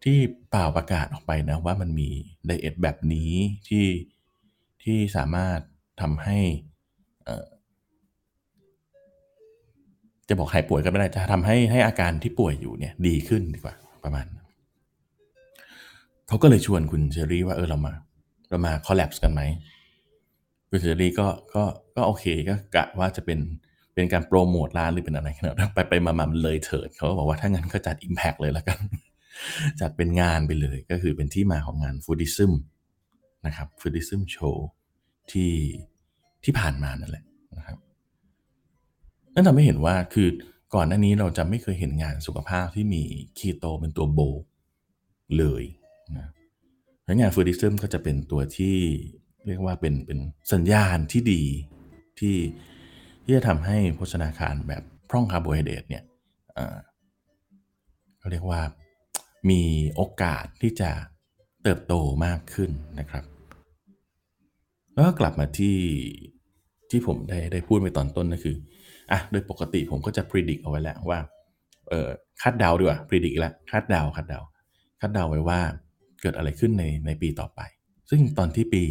[0.04, 0.18] ที่
[0.50, 2.08] เปล่าประกาศออกไปนะว่ามันมี
[2.46, 3.32] ไดเอทแบบนี้
[3.68, 3.86] ที่
[4.82, 5.58] ที่สามารถ
[6.00, 6.38] ทำให้
[10.28, 14.26] จะบอกหายป่วยก็ไม่ได้จะทำให้ให้อาการที่ป่วยอยู่เนี่ยดีขึ้นดีกว่าประมาณ
[16.28, 17.92] เขาก็เลยชวนคุณเชอรี่ว่าเออเรามา
[18.50, 19.42] เรามาคอลแลบกันไหม
[20.68, 21.64] คุณเชอรี่ก็ก็
[21.96, 23.38] ก็โอเคก็กะว่าจะเป็น
[23.94, 28.78] เป็นการโปรโมทร้านหรือเป็นอะไรขนาดไปไปมามามันเลยเถิดเขาก็บอกว่าถ้างั้นก็จัด Impact เลยแล้วกัน
[29.81, 32.53] จัดเป็นงานไปเลยก็คือเป็นที่มาของงานฟูดิซึม
[33.47, 34.68] นะครับฟูดิซึมโชว์
[35.31, 35.53] ที่
[36.44, 37.25] ที่ผ่านมานั่นแหละ
[37.57, 37.79] นะครับ
[39.35, 40.29] นั่นทำให้เห็นว่าคือ
[40.75, 43.03] ก่อนหน้านี้เราจะไม่เคยเห็นงานสุขภาพที่มี
[43.38, 44.20] คีโตเป็นตัวโบ
[45.38, 45.64] เลย
[46.16, 46.29] นะ
[47.03, 48.77] เพราะงานฟูดิซึมก็จะเป็นตัวที่
[49.47, 50.18] เรียกว่าเป็นเป็น
[50.53, 51.42] สัญญาณที่ดี
[52.18, 52.37] ที่
[53.25, 56.05] ที่จะทำให้โภชนาการแบบพร่องคาร์โบไฮเดรตเนี่ย
[58.18, 58.61] เขาเรียกว่า
[59.50, 59.62] มี
[59.94, 60.90] โอกาสที่จะ
[61.62, 63.24] เติบโตมากขึ้นนะครับ
[64.92, 65.78] แล้วก็กลับมาที่
[66.90, 68.57] ที่ผมได้ได้พูดไปตอนต้นก็คือ
[69.12, 71.18] อะโดยปกติผมก็จะพิจิตรเอาไว้แล้วว่า
[71.88, 72.09] เออ
[72.42, 74.40] คาดเดาดีกว่าพิจิตรแล้วคาดเดาคาดเดา
[75.00, 75.61] คาดเดาไว้ว่า
[76.20, 77.61] เกิดอะไรขึ้นในในปีต่อไป
[78.11, 78.85] ซึ่งตอนที่ปี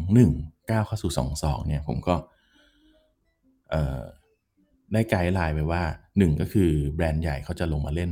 [0.00, 2.14] 21ก้าวเข้าสู่ 22เนี่ยผมก็
[4.92, 5.82] ได้ไกด์ไลน์ไปว่า
[6.18, 8.10] หนึ่งก็คือแบรนด์ใหญ่เขาจะลงมาเล่น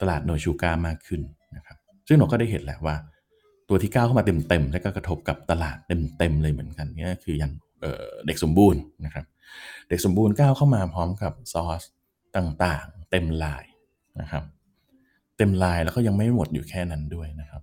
[0.00, 1.20] ตลาดโนชูการ์มากขึ้น
[1.56, 1.76] นะครับ
[2.08, 2.96] ซึ่งเราก็ได้เห็นแหละว่า
[3.68, 5.76] ตัวที่ก้าวเข้ามาเต็มๆแล้วก็กระทบกับตลาด
[6.18, 9.24] เต็มๆเลยเหมือนกันนี่คืออย่างเเด็กสมบูรณ์นะครับ
[9.88, 11.82] เด็กสมบูรณ์ก้าวเข้ามาพร้อมกับซอส
[12.36, 13.64] ต่างๆ เต็มลาย
[14.20, 14.44] นะครับ
[15.36, 17.62] เต็มลายแล้วก็ยังไม่หมดอยู่แค่นั้นด้วยนะครับ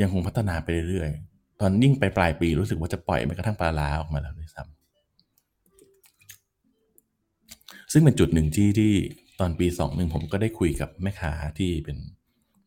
[0.00, 4.74] ยังคงพัฒนาไปเรื่อยๆ ตอนยิ่งไปปลายปีรู้สึกว่าจะปล่อยไปกระทั่งปลาลาออกมาแล้วด้วยซ้ำ
[7.92, 8.92] ซึ่งเป็นจุดหนึ่งที่ที่
[9.40, 11.98] ตอนปีสองหนึ่งผมก็ได้คุยกับแม่ค้าที่เป็น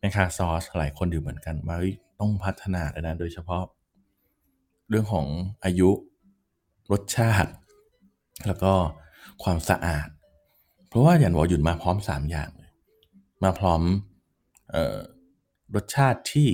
[0.00, 1.76] แม่ค้าซอสหลายคนอยู่เหมือนกันว่า
[2.20, 3.64] ต้องพัฒนาแล้วนะโดยเฉพาะ
[4.88, 5.26] เรื่องของ
[5.64, 5.90] อายุ
[6.92, 7.50] รสชาติ
[8.46, 8.72] แล้วก็
[9.42, 10.08] ความสะอาด
[10.88, 12.72] เพราะว่าอย่างวอหยุดมาพร้อม 3 อย่างเลย
[13.44, 13.82] มาพร้อม
[14.74, 14.98] ออ
[15.74, 16.48] รสชาติที่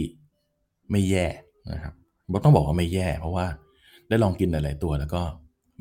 [0.91, 1.27] ไม่แย่
[1.73, 1.95] นะครับ
[2.31, 3.47] บต้องบอกว่าไม่แย่ เพราะว่า
[4.09, 5.23] ได้ลองกินหลาย ๆ ตัวแล้วก็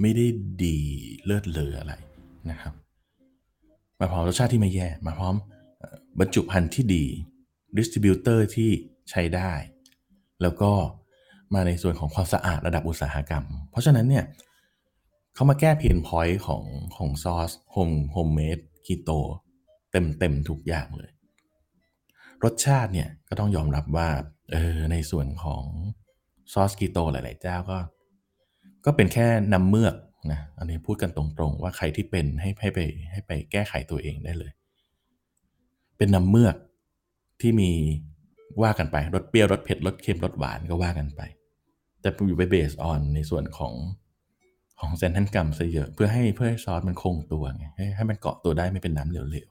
[0.02, 0.26] ไม่ได้
[0.64, 0.78] ดี
[1.26, 1.94] เลิศเลออะไร
[2.52, 2.74] นะครับ
[4.00, 5.36] มาพร้อมรสชาติที่ไม่แย่ มาพร้อม
[6.20, 7.06] บรรจุภัณฑ์ที่ดี
[7.78, 8.70] distributor ที่
[9.10, 9.52] ใช้ได้
[10.42, 10.72] แล้วก็
[11.54, 14.26] มาในส่วนของความสะอาดระดับอุตสาหกรรม เพราะฉะนั้นเนี่ย
[15.34, 16.64] เขามาแก้ pain point ของ
[16.96, 19.10] ของซอส home homemade คีโต
[19.92, 21.12] เต็มเต็มทุกอย่างเลย
[22.44, 24.10] รสชาติเนี่ยก็ต้องยอมรับว่า
[24.52, 25.64] เออในส่วนของ
[26.54, 27.78] ซอสคีโตหลาย ๆ เจ้าก็
[28.86, 29.96] ก็เป็นแค่น้ำเมือก
[30.32, 32.80] นะอันนี้พูดกันตรงๆ ว่าใครที่เป็นให้ให้ไป
[33.12, 34.52] ให้ไปแก้ไขตัวเองได้เลย
[35.98, 36.56] เป็นน้ำเมือก
[37.42, 37.72] ที่มี
[38.62, 41.22] ว่ากันไปรสเปรี้ยวรสเผ็ดรสเค็มรสหวานก็ว่ากันไป
[42.02, 43.74] แต่อยู่ไปเบสออนในส่วนของ
[44.80, 49.50] ของเซนทันกรรมซะเยอะเพื่อให้เพื่อให้ซอสมันคงตัวไงให้ให้มันเกาะตัวได้ไม่เป็นน้ำเหลว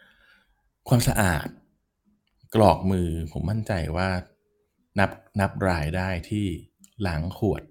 [0.00, 1.46] ๆ ความสะอาด
[2.54, 4.08] กรอกมือผมมั่นใจว่า
[4.98, 6.46] นับนับรายได้ที่
[7.06, 7.62] ล้างขวด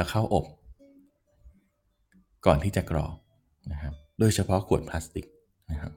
[0.00, 0.46] แล้วเข้าอบ
[2.46, 3.14] ก่อนที่จะกรอก
[3.72, 5.26] นะครับ โดยเฉพาะขวดพลาสติก
[5.70, 5.92] นะครับ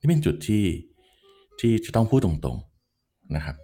[0.00, 0.64] นี่เป็นจุดที่
[1.60, 3.56] ที่จะต้องพูดตรงๆนะครับ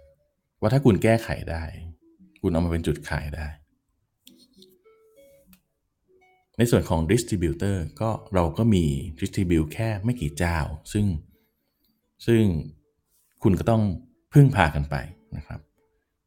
[0.59, 1.63] ว่าถ้าคุณแก้ไขได้
[2.41, 3.47] คุณเอามาเป็นจุดขายได้
[6.57, 8.83] ในส่วนของ distributor ก็เราก็มี
[9.19, 10.57] distribute แค่ไม่กี่เจ้า
[10.93, 11.05] ซึ่ง
[12.27, 12.43] ซึ่ง
[13.43, 13.83] คุณก็ต้อง
[14.33, 14.95] พึ่งพากันไป
[15.37, 15.59] นะครับ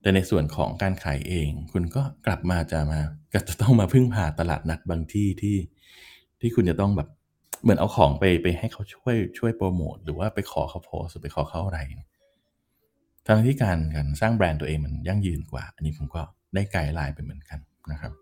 [0.00, 3.00] แต่ในส่วนของการขายเอง คุณก็กลับมาจะมา
[3.32, 5.56] ก็จะต้องมาพึ่งพาตลาดนัดบางที่ที่
[6.40, 7.08] ที่คุณจะต้องแบบ
[7.62, 11.80] เหมือนเอาของไปไปให้เขาช่วยช่วยโปรโมทหรือว่าไปขอเขาโพสไปขอเขาอะไร
[13.26, 16.22] ทั้งที่การการสร้างแบรนด์ตัวเองมันยั่งยืนกว่า อันนี้ผมก็
[16.54, 17.58] ได้ไกด์ไลน์ไปเหมือนกัน
[17.90, 18.12] นะครับ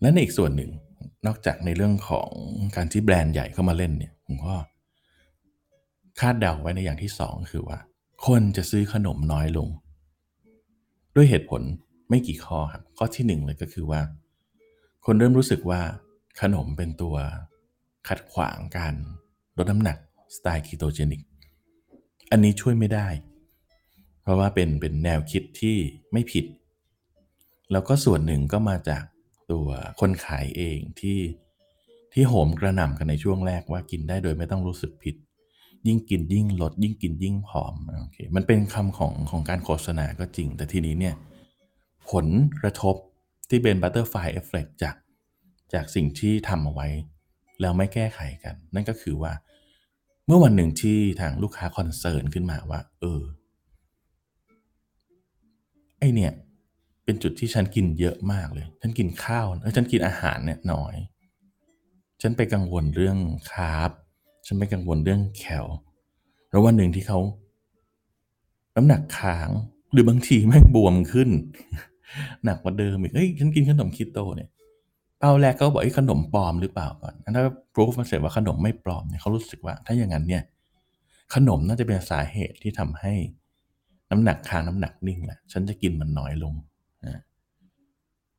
[0.00, 0.70] และในอีกส่วนหนึ่ง
[1.26, 2.30] นอกจากในเรื่องของ
[2.76, 4.54] การที่แบรนด์ใหญ่เข้ามาเล่นเนี่ยผมก็
[6.20, 7.78] คาดเดาไว้ในอย่างที่สองคือว่า
[8.26, 9.68] คนจะซื้อขนมน้อยลง
[11.14, 11.62] ด้วยเหตุผล
[12.08, 14.00] ไม่กี่ข้อครับข้อที่หนึ่งเลยก็คือว่า
[15.04, 15.80] คนเริ่มรู้สึกว่า
[16.40, 17.16] ขนมเป็นตัว
[18.08, 18.94] ขัดขวางการ
[19.56, 19.98] ลดน้ำหนัก
[20.36, 21.22] สไตล์คีโตเจนิก
[22.30, 23.08] อันนี้ช่วยไม่ได้
[24.22, 25.76] เพราะว่าเป็นเป็นแนวคิดที่
[26.12, 26.44] ไม่ผิด
[27.72, 29.04] แล้วก็ส่วนหนึ่งก็มาจาก
[29.52, 29.66] ตัว
[30.00, 31.18] คนขายเองที่
[32.12, 35.16] ที่โหมกระหน่ำกันในช่วงแรกว่ากินได้โดยไม่ต้องรู้สึกผิด
[35.88, 41.14] ยิ่งกินยิ่งลด ยิ่งกินยิ่งผอมโอเคมันเป็นคำของของการโฆษณาก็จริง แต่ทีนี้เนี่ย
[42.10, 42.26] ผล
[42.60, 42.94] กระทบ
[43.50, 44.96] ที่เป็น butterfly effect จาก
[45.72, 46.88] จากสิ่งที่ทำเอาไว้
[47.60, 49.32] แล้วไม่แก้ไขกัน นั่นก็คือว่า
[50.26, 53.22] เมื่อวันหนึ่งที่ทางลูกค้า concern ขึ้นมาว่า เออ
[55.98, 56.32] ไอ้เนี่ย
[57.04, 60.94] เป็นจุดที่ฉันกินเยอะมากเลย ฉันกินข้าวเออฉันกินอาหารเนี่ยน้อย
[62.22, 63.18] ฉันไปกังวลเรื่อง
[63.50, 63.90] คาร์บ
[64.46, 65.66] ฉันไปกังวลเรื่องแคล
[66.50, 67.18] แล้ววันหนึ่งที่เขา
[68.76, 69.48] น้ำหนักค้าง
[69.92, 71.28] หรือบางทีแม่งบวมขึ้น
[72.44, 74.48] หนักกว่าเดิมอีกเฮ้ยฉันกินขนมคิโตเนี่ย
[75.18, 77.42] เป้าแรกก็บอกไอ้ขนมปลอมหรือเปล่าก่อนถ้า
[77.74, 80.42] พรูฟมาเสร็จว่าขนมไม่ปลอมเนี่ยเขารู้สึกว่า ถ้าอย่างนั้นเนี่ย
[81.34, 83.12] ขนมน่าจะเป็นสาเหตุที่ทำให้
[84.10, 86.54] น้ำหนักค้างน้ำหนักนิ่งแหละฉันจะกินมันน้อยลง
[87.04, 87.22] นะ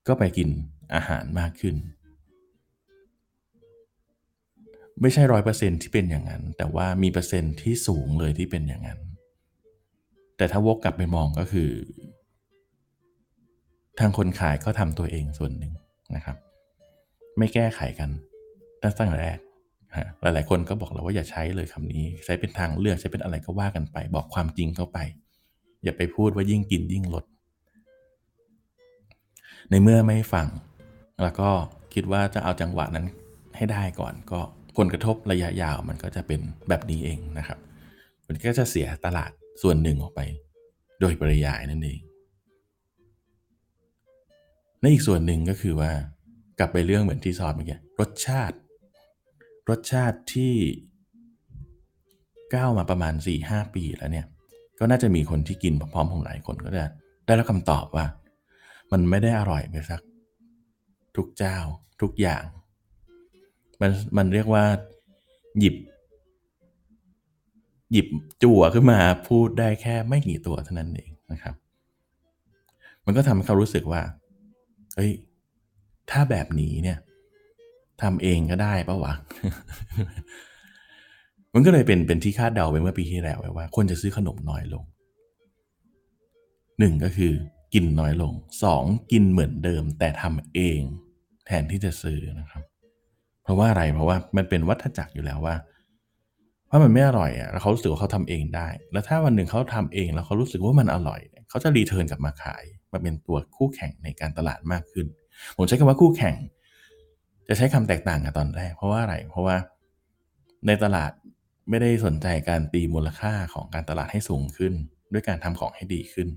[0.07, 0.49] ก็ไปกิน
[0.95, 1.75] อาหารมากขึ้น
[5.01, 8.99] ไม่ใช่ร้อยเปอร์เซ็นที่เป็นอย่างนั้น แต่ว่ามีเปอร์เซ็นที่สูงเลยที่เป็นอย่างนั้น
[10.37, 11.69] แต่ถ้าวกกลับไปมองก็คือ
[13.99, 15.73] ทางคนขายก็ทำตัวเองส่วนหนึ่ง
[16.15, 16.37] นะครับ
[17.37, 18.09] ไม่แก้ไขกัน
[18.83, 19.39] ตั้งแต่แรก
[19.97, 24.97] ฮะหลาย ๆ คนก็บอกเราว่าอย่าใช้เลยคำนี้ ใช้เป็นทางเลือกใช้เป็นอะไรก็ว่ากันไป บอกความจริงเข้าไป
[25.83, 27.25] อย่าไปพูดว่ายิ่งกินยิ่งลด
[29.69, 30.47] ในเมื่อไม่ฟัง
[31.23, 31.49] แล้วก็
[31.93, 33.05] คิดว่าจะเอาจังหวะนั้น
[33.55, 34.39] ให้ได้ก่อนก็
[34.77, 37.59] ผลกระทบระยะยาวมันก็จะเป็นแบบนี้เองนะครับ
[38.27, 39.31] มันก็จะเสียตลาด
[39.61, 40.21] ส่วนหนึ่งออกไป
[40.99, 41.99] โดยปริยายนั่นเอง
[44.79, 45.91] และอีกส่วนหนึ่งก็คือว่า
[46.59, 48.57] กลับไปเรื่องเหมือนที่สอนเมื่อกี้รสชาติ
[49.69, 50.55] รสชาติที่
[52.55, 54.27] ก้าวมาประมาณ 4-5 ปีแล้วเนี่ย
[54.79, 56.85] ก็น่าจะมีคนที่กินพร้อมๆผมหลายคนก็ได้
[57.25, 58.05] ได้รับคำตอบว่า
[58.91, 60.01] มันไม่ได้อร่อยไปสัก
[61.15, 61.57] ทุกเจ้า
[62.01, 62.43] ทุกอย่าง
[63.81, 64.65] มันมันเรียกว่า
[65.59, 65.75] หยิบ
[67.91, 68.07] หยิบ
[68.43, 71.55] จั่วขึ้นมาพูดได้แค่ไม่กี่ตัวเท่านั้นเองนะครับ
[73.05, 74.01] มันก็ทำให้เขารู้สึกว่า
[74.95, 75.11] เฮ้ย
[76.11, 76.97] ถ้าแบบนี้เนี่ย
[78.01, 79.13] ทำเองก็ได้ปะวะ
[81.53, 84.83] มันก็เลยเป็นเป็นที่คาดเดาไปเมื่อปีที่แล้วไว้ว่า คนจะซื้อขนมน้อยลง
[86.79, 87.33] หนึ่งก็คือ
[87.73, 88.33] กินน้อยลง
[88.63, 90.79] สองกินเหมือนเดิมแต่ทำเอง
[91.45, 92.63] แทนที่จะซื้อนะครับ
[93.43, 95.55] เพราะว่าอะไรเพราะว่ามันเป็นวัฏจักรอยู่แล้วว่า
[96.67, 105.07] เพรามันไม่อร่อยอะแล้วเขารู้สึกว่าเขาทำเองได้ แล้วถ้าวันหนึ่งเขาทำเองแล้วเขารู้สึกว่ามันอร่อย เขาจะรีเทิร์นกลับมาขายมาเป็นตัวคู่แข่งในการตลาดมากขึ้น
[105.57, 106.35] ผมใช้คำว่าคู่แข่ง
[107.47, 109.57] จะใช้คำแตกต่างกันตอนแรก เพราะว่าอะไร เพราะว่า
[110.67, 111.11] ในตลาด
[111.69, 114.73] ไม่ได้สนใจการตีมูลค่าของการตลาดให้สูงขึ้น
[115.13, 116.27] ด้วยการทำของให้ดีขึ้น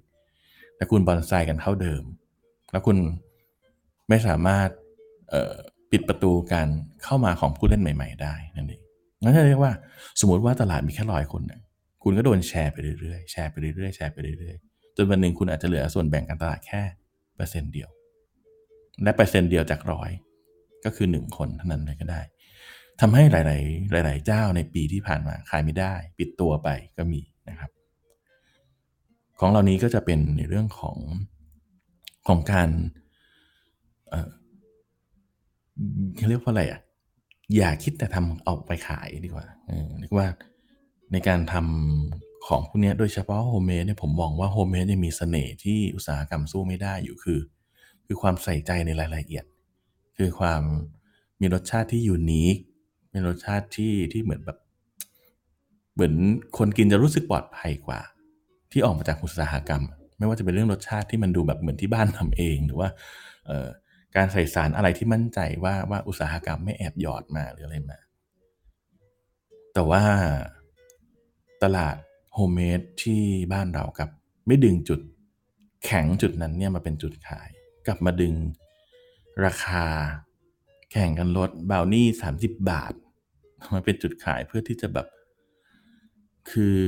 [0.77, 2.03] แต่คุณบอนไซกันเท่าเดิม
[2.71, 2.97] แล้วคุณ
[4.09, 4.69] ไม่สามารถ
[5.91, 6.69] ปิดประตูการ
[7.05, 8.81] เข้ามาของผู้เล่นใหม่ ๆ ได้นั่นเอง
[9.23, 9.73] นั่นจะเรียกว่า
[10.21, 11.61] สมมติว่าตลาดมีแค่ร้อยคนนะ
[12.03, 16.83] คุณก็โดนแชร์ไปเรื่อยๆ แชร์ไปเรื่อยๆ แชร์ไปเรื่อยๆ จนวันหนึ่งคุณอาจจะเหลือส่วนแบ่งการตลาดแค่
[17.37, 17.89] เปอร์เซ็นต์เดียว
[19.03, 20.11] และเปอร์เซ็นต์เดียวจากร้อย
[20.85, 22.21] ก็คือหนึ่งคนเท่านั้นเลยก็ได้
[23.01, 23.35] ทำให้ห
[23.95, 27.71] ลาย ๆ หลาย ๆ เจ้าในปีที่ผ่านมาขายไม่ได้ ปิดตัวไปก็มีนะครับ
[29.39, 30.99] ของเหล่านี้ก็จะเป็นในเรื่องของ
[32.29, 32.69] ของการ
[35.77, 36.81] เอ่อเรียกว่าอะไรอะ
[37.57, 39.47] อย่าคิดแต่ทำเอาไปขายดีกว่า
[40.01, 40.29] เรียกว่า
[41.13, 47.41] ในการทำของพวกนี้โดยเฉพาะ homemade เนี่ยผมมองว่า homemade เนี่ยมีเสน่ห์ที่อุตสาหกรรมสู้ไม่ได้อยู่คือ
[48.07, 49.45] คือความใส่ใจในรายละเอียด
[50.17, 50.63] คือความ
[51.41, 52.57] มีรสชาติที่ unique
[53.13, 54.59] มีรสชาติที่ที่เหมือนแบบ
[55.95, 56.15] เหมือน
[56.59, 58.01] คนกินจะรู้สึกปลอดภัยกว่า
[58.73, 59.83] ที่ออกมาจากอุตสาหกรรม
[60.19, 62.89] ไม่ว่าจะเป็นเรื่องรสชาติที่มันดูแบบเหมือนที่บ้านทำเองหรือว่า
[64.17, 67.99] การใส่สารอะไรที่มั่นใจว่าว่าอุตสาหกรรมไม่แอบหยอดมาหรืออะไรมา
[69.75, 70.03] แต่ว่า
[71.63, 71.97] ตลาด
[72.35, 74.11] homemade ที่บ้านเรากับ
[74.47, 75.01] ไม่ดึงจุด
[75.85, 77.49] แข็งจุดนั้นเนี่ยมาเป็นจุดขาย
[77.87, 78.35] กลับมาดึง
[79.45, 79.85] ราคา
[80.93, 82.93] แข่งกันลดบาวนี่สามสิบบาท
[83.75, 85.07] มาเป็นจุดขายเพื่อที่จะแบบ
[86.51, 86.79] คือ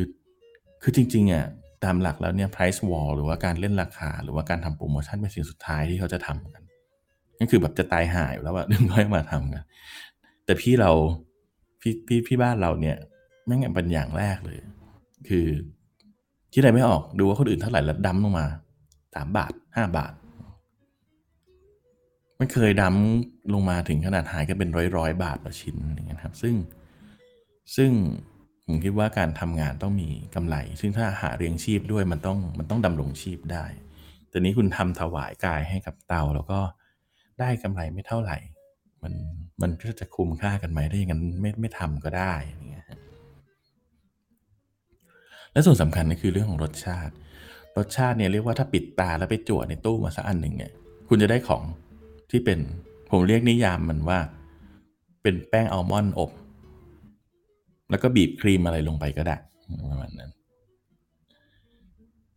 [0.82, 1.46] คือจริงๆอะ
[1.84, 6.62] ตามหลักแล้วเนี่ย price war หรือว่าการเล่นราคา หรือว่าการทำโปรโมชั่นเป็นสิ่งสุดท้ายที่เขาจะทำกัน
[7.38, 9.64] นั่นคือแบบจะตายหายอยู่แล้วอะดึงค่อยมาทำกัน
[10.44, 10.90] แต่พี่เรา
[11.80, 12.96] พี่พี่พี่บ้านเราเนี่ย
[13.46, 14.58] แม่งเป็นอย่างแรกเลย
[15.28, 15.46] คือ
[16.52, 18.46] คิดอะไรไม่ออกดูว่าคนอื่นเท่าไหร่แล้วดั้มลงมา
[19.14, 20.12] สามบาทห้าบาท
[22.38, 22.96] ไม่เคยดั้ม
[23.54, 26.54] ลงมาถึงขนาดหายกันเป็นร้อยร้อยบาทต่อชิ้นอย่างเงี้ยครับ ซึ่ง
[27.76, 27.90] ซึ่ง
[28.66, 33.64] ผมคิดว่าการทำงานต้องมีกำไร ซึ่งถ้าหาเรียงชีพด้วยมันต้องมันต้องดำรงชีพได้
[34.28, 36.60] แต่นี้คุณทำถวายกายให้กับเตาแล้วก็
[37.40, 38.38] ได้กำไรไม่เท่าไหร่
[39.02, 39.12] มัน
[39.62, 42.86] มันก็จะคุ้มค่ากันไหมได้ยังงั้นไม่ไม่ทำก็ได้อย่างเงี้ย
[45.52, 47.14] และส่วนสำคัญก็คือเรื่องของรสชาติ
[47.76, 50.72] รสชาติเนี่ยเรียกว่าถ้าปิดตาแล้วไปจั่วในตู้มาสักอันหนึ่งเนี่ย
[51.08, 51.62] คุณจะได้ของ
[52.30, 52.58] ที่เป็น
[53.10, 54.18] ผมเรียกนิยามมันว่า
[55.22, 56.30] เป็นแป้งอัลมอนด์อบ
[57.90, 59.36] แล้วก็บีบครีมอะไรลงไปก็ได้
[59.90, 60.30] ประมาณนั้น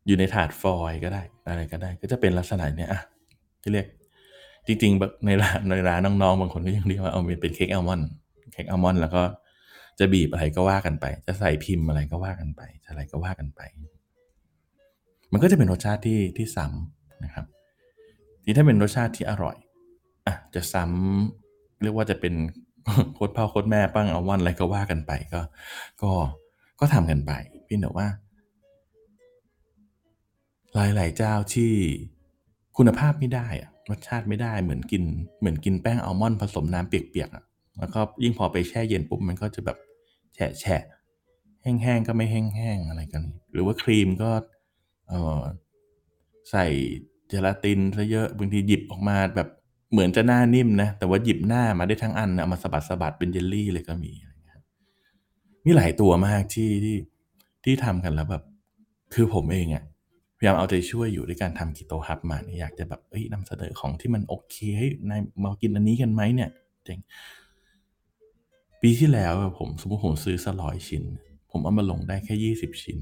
[0.07, 3.01] อยู่ในถาดฟอยก็ได้ อะไรก็ได้ ก็จะเป็นลักษณะเนี้ยอะ
[3.61, 3.87] ที่เรียก
[4.67, 8.09] จริงๆในร้านในร้านน้องๆบางคนก็ยังเรียกว่าเอาเป็นเค้กอัลมอนด์
[8.53, 9.23] เค้กอัลมอนด์แล้วก็
[9.99, 13.61] จะบีบอะไรก็ว่ากันไป จะใส่พิมพ์อะไรก็ว่ากันไปจะอะไรก็ว่ากันไป
[15.31, 17.45] มันก็จะเป็นรสชาติที่ที่ซ้ำนะครับ
[18.43, 19.57] ที่ถ้าเป็นรสชาติที่อร่อย
[20.27, 22.33] อะจะซ้ำเรียกว่าจะเป็น
[23.13, 25.41] โคตรพ่อโคตรแม่ปั้งอัลมอนด์อะไรก็ว่ากันไปก็
[26.01, 26.11] ก็
[26.79, 27.31] ก็ทำกันไป
[27.67, 28.07] พี่แต่ว่า
[30.73, 31.71] หลายๆเจ้าที่
[32.77, 35.03] คุณภาพไม่ได้อะ รสชาติไม่ได้เหมือนกิน
[35.39, 37.43] เหมือนกินแป้งอัลมอนด์ผสมน้ำเปียกๆอะ
[37.79, 39.77] แล้วก็ยิ่งพอไปแช่เย็นปุ๊บมันก็จะแบบ
[40.35, 40.83] แฉะแฉะ
[41.63, 43.23] แห้งๆก็ไม่แห้งๆอะไรกัน
[43.53, 44.29] หรือว่าครีมก็
[45.07, 45.41] เออ
[46.51, 46.65] ใส่
[47.27, 49.49] เจลาตินซะเยอะบางทีหยิบออกมาแบบ
[49.91, 54.59] เหมือนจะหน้านิ่มนะ แต่ว่าหยิบหน้ามาได้ทั้งอันนะเอามาสะบัดสะบัดเป็นเยลลี่เลยก็มีอะไรเงี้ย
[55.65, 56.97] มีหลายตัวมากที่ที่
[57.63, 58.43] ที่ทำกันแล้วแบบ
[59.13, 59.83] คือผมเองอะ
[60.41, 66.49] พยายามเอาใจช่วยอยู่ด้วยการทำกิโตฮับมาเนี่ยอยากจะแบบเอ้ยนำเสนอของที่มันโอเคให้นายมากินอันนี้กันไหมเนี่ย
[66.85, 66.99] เจ๋ง
[68.81, 71.03] ปีที่แล้วผมสมมติผมซื้อสร้อยชิ้น
[71.51, 72.97] ผมเอามาลงได้แค่ยี่สิบชิ้น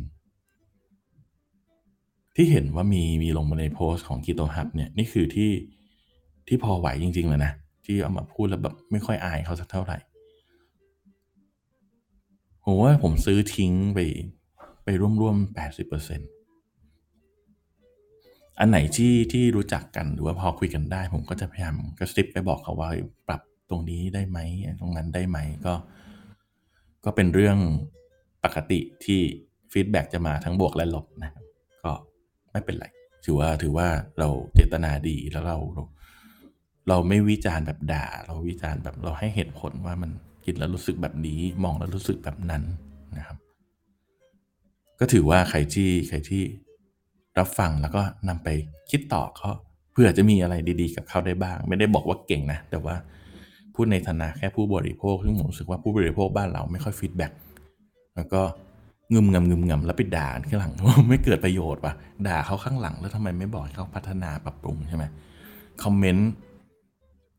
[2.35, 5.51] ที่เห็นว่ามีมีลงมาในโพสต์ของกิโตฮับเนี่ยนี่คือที่
[6.47, 7.51] ที่พอไหวจริงๆเลยนะ
[7.85, 9.97] ที่เอามาพูดแล้วแบบไม่ค่อยอายเขาสักเท่าไหร่
[12.63, 13.99] ผมว่าผมซื้อทิ้งไป
[14.83, 14.87] ไป
[15.21, 16.21] ร่วมๆแปดสิบเปอร์เซ็น
[18.59, 22.89] อันไหนที่ที่รู้จักกันหรือว่าพอคุยกันได้ ผมก็จะพยายามกระซิบไปบอกเขาว่า
[23.27, 24.39] ปรับตรงนี้ได้ไหม
[24.79, 25.73] ตรงนั้นได้ไหมก็
[27.05, 27.57] ก็เป็นเรื่อง
[28.43, 29.19] ปกติที่
[29.71, 31.43] ฟีดแบ็กจะมาทั้งบวกและลบนะครับ
[31.83, 31.91] ก็
[32.51, 32.85] ไม่เป็นไร
[33.25, 33.87] ถือว่าถือว่า
[34.19, 35.83] เราเจตนาดีแล้วเราเรา
[36.89, 40.11] เราไม่วิจารณ์แบบด่า เราวิจารณ์แบบเราให้เหตุผลว่ามัน
[40.45, 42.63] กินแล้วรู้สึกแบบนี้มองแล้วรู้สึกแบบนั้น
[43.17, 43.37] นะครับ
[44.99, 46.43] ก็ถือว่าใครที่ใครที่
[47.39, 48.47] รับฟังแล้วก็นำไป
[48.91, 49.49] คิดต่อก็
[49.93, 52.95] เพื่อจะมีอะไรดีๆ กับเขาได้บ้าง ไม่ได้บอกว่าเก่งนะ แต่ว่า
[53.75, 57.31] พูดในฐานะแค่ผู้บริโภคซึ่งผมรู้สึกว่าผู้บริโภคบ้านเราไม่ค่อย feedback
[58.15, 58.41] แล้วก็
[59.13, 60.73] งึมงำงึมงำแล้วไปด่าข้างหลัง
[61.09, 61.93] ไม่เกิดประโยชน์ว่ะ
[62.27, 65.03] ด่าเขาข้างหลังแล้วทำไมไม่บอกเขาพัฒนาปรับปรุงใช่ไหม
[65.83, 66.29] คอมเมนต์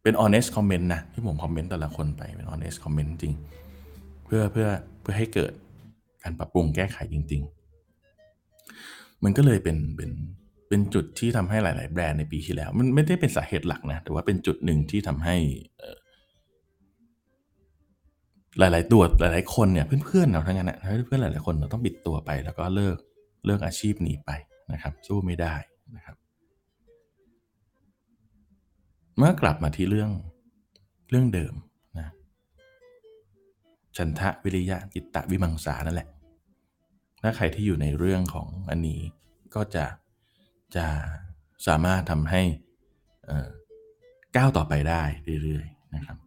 [0.02, 3.34] เป็น honest comment นะที่ผมคอมเมนต์แต่ละคนไปเป็น honest comment จริง
[4.24, 4.68] เพื่อเพื่อ
[5.02, 5.52] เพื่อให้เกิด
[6.22, 7.59] การปรับปรุงแก้ไขจริง ๆ
[9.24, 10.10] มันก็เลยเป็นเป็น
[10.68, 15.36] เป็นจุดที่ทำให้หลาย ๆ แบรนด์ในปีที่แล้ว มันไม่ได้เป็นสาเหตุหลักนะ แต่ว่าเป็นจุดหนึ่งที่ทำให้
[18.58, 22.96] หลาย ๆ ตัวหลาย ๆ คนเนี่ยเพื่อน ๆ เราทั้งนั้นนะเพื่อน ๆ หลาย ๆ คนเราต้องบิดตัวไป แล้วก็เลิก
[23.46, 24.30] เลิกอาชีพนี้ไป
[24.72, 25.54] นะครับ สู้ไม่ได้
[25.96, 26.16] นะครับ
[29.16, 30.10] เมื่อกลับมาที่เรื่อง
[31.10, 31.54] เรื่องเดิม
[31.98, 32.08] นะ
[33.96, 36.08] ฉันทะวิริยะจิตตะวิมังสานั่นแหละ
[37.22, 39.00] ถ้าใครที่อยู่ในเรื่องของอันนี้
[39.54, 39.86] ก็จะ
[40.76, 40.86] จะ
[41.66, 42.42] สามารถทำให้
[44.36, 45.02] ก้าวต่อไปได้
[45.42, 46.18] เรื่อยๆนะครับ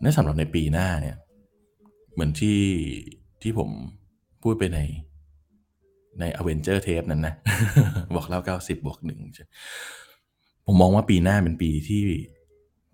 [0.00, 1.16] ในสำหรับในปีหน้าเนี่ย
[2.12, 2.60] เหมือนที่
[3.42, 3.70] ที่ผม
[4.42, 4.80] พูดไปใน
[6.20, 7.34] ใน a v e n g e r Tape นั้นนะ
[8.14, 9.20] บอกเล่า 90 บวกหนึ่ง
[10.66, 12.04] ผมมองว่าปีหน้าเป็นปีที่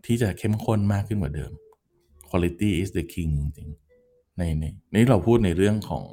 [0.07, 1.53] ที่จะเข้มข้นมากขึ้นกว่าเดิม
[2.29, 3.88] quality is the king จริงๆ
[4.39, 6.05] ในในนี่เราพูดในเรื่องของ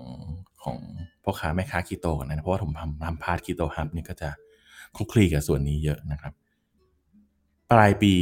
[0.64, 0.78] ของ
[1.24, 4.30] พ่อค้าแม่ค้าคีโตกันนะเพราะว่าผมทำทำ part คีโตฮับนี่ก็จะ
[4.96, 6.34] คลุกคลีกับส่วนนี้เยอะนะครับ
[7.72, 8.14] ปลายปี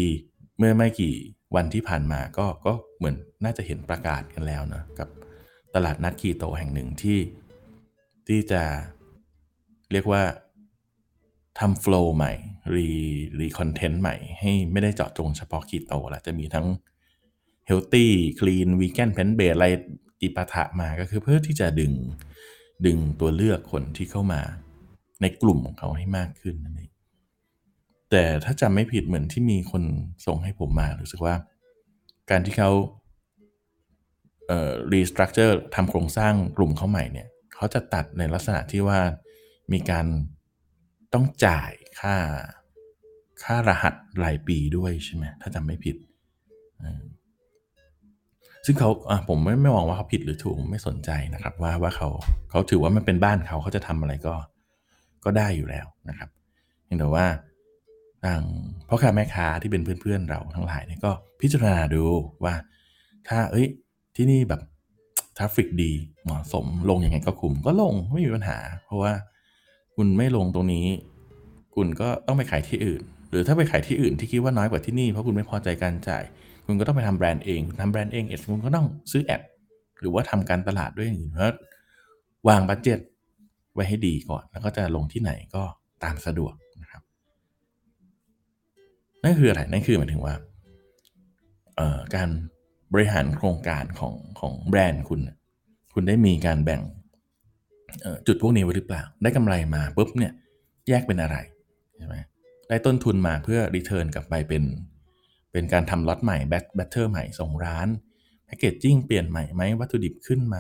[0.58, 1.14] เมื่อไม่กี่
[1.56, 5.10] วันที่ผ่านมาก็ก็เหมือนน่าจะเห็นประกาศกันแล้วนะกับ
[5.76, 7.20] ตลาดนัดคีโตแห่งหนึ่งที่
[8.28, 8.62] ที่จะ
[9.92, 10.24] เรียกว่า
[11.60, 12.34] ทำ flow ใหม่
[12.76, 16.68] re re content ใหม่ให้ไม่ได้เจาะจงเฉพาะคีโตแล้วจะมีทั้ง
[17.68, 19.66] healthy clean vegan plant-based อะไร
[20.22, 21.94] จิปาถะมาก็คือเพื่อที่จะดึง
[22.86, 24.42] ดึงตัวเลือกคนที่เข้ามา
[25.22, 26.92] ในกลุ่มของเขาให้มากขึ้นนั่นเอง
[28.12, 29.84] แต่ถ้าจำไม่ผิดเหมือนที่มีคน
[30.26, 31.36] ส่งให้ผมมารู้สึกว่า
[32.30, 32.72] การที่เขา
[34.48, 39.00] เอ่อ restructure ทำโครงสร้างกลุ่มเขาใหม่เนี่ยเขาจะตัดในลักษณะที่ว่า
[39.74, 40.06] มีการ
[41.14, 42.16] ต้องจ่ายค่า
[43.44, 45.96] ค่ารหัสรายปีด้วยใช่ไหมถ้าจำไม่ผิด
[46.84, 46.84] อ
[48.66, 48.90] ซึ่งเขา
[49.28, 52.10] ผมไม่ไม่มองว่าเขาผิดหรือถูกไม่สนใจนะครับ ว่าว่าเขา
[52.50, 54.34] เขาถือว่ามันเป็นบ้านเขาเขาจะทำอะไรก็
[55.26, 56.30] ก็ได้อยู่แล้วนะครับ
[56.84, 57.26] เพียงแต่ว่า
[58.24, 58.42] ทาง
[58.88, 62.04] พ่อค้าแม่ค้าที่เป็นเพื่อนๆเราทั้งหลายเนี่ยก็พิจารณาดู
[62.44, 62.54] ว่า
[63.28, 63.68] ถ้าเอ้ย
[64.16, 64.62] ที่นี่แบบ
[65.38, 65.92] traffic ดี
[66.24, 69.14] เหมาะสมลงยังไงก็คุ้มก็ลงไม่มีปัญหา เพราะว่า
[69.96, 70.86] คุณไม่ลงตรงนี้
[71.76, 76.24] คุณก็ต้องไปขายที่อื่น หรือถ้าไปขายที่อื่นที่คิดว่าน้อยกว่าที่นี่เพราะคุณไม่พอใจการจ่าย
[76.66, 79.42] คุณก็ต้องไปทำแบรนด์เองทำแบรนด์เองเอดคุณก็ต้องซื้อแอด
[80.00, 81.56] หรือว่าทำการตลาดด้วยอย่างอื่นเพราะ
[82.48, 83.00] วางบัตเจ็ต
[83.74, 85.64] ไว้ให้ดีก่อน แล้วก็จะลงที่ไหนก็
[86.04, 87.02] ตามสะดวกนะครับ
[89.24, 90.36] นั่นคืออะไรนั่นคือหมายถึงว่า
[92.16, 92.30] การ
[92.94, 95.20] บริหารโครงการของของแบรนด์คุณ
[95.94, 96.82] คุณได้มีการแบ่ง
[98.28, 100.34] จุดพวกนี้ไว้หรือเปล่า ได้กำไรมาปุ๊บเนี่ย
[100.90, 101.38] แยกเป็นอะไร
[101.98, 102.16] ใช่ไหม
[102.70, 104.64] ได้ต้นทุนมาเพื่อ return กลับไปเป็น
[105.54, 107.88] เป็นการทำล็อตใหม่ batch batter ใหม่ส่งร้าน
[108.46, 110.58] packaging เปลี่ยนใหม่ไหมวัตถุดิบขึ้นไหม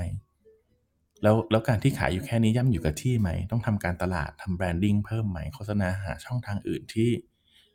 [1.23, 7.09] แล้วแล้วการที่ขายอยู่แค่นี้ย่ำอยู่กับที่ไหม ต้องทำการตลาดทำ branding เพิ่มไหมโฆษณาหาช่องทางอื่นที่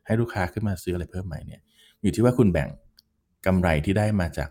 [0.07, 1.61] ให้ลูกค้าขึ้นมาซื้ออะไรเพิ่มไหมเนี่ย
[2.03, 2.69] อยู่ที่ว่าคุณแบ่ง
[3.47, 4.51] กำไรที่ได้มาจาก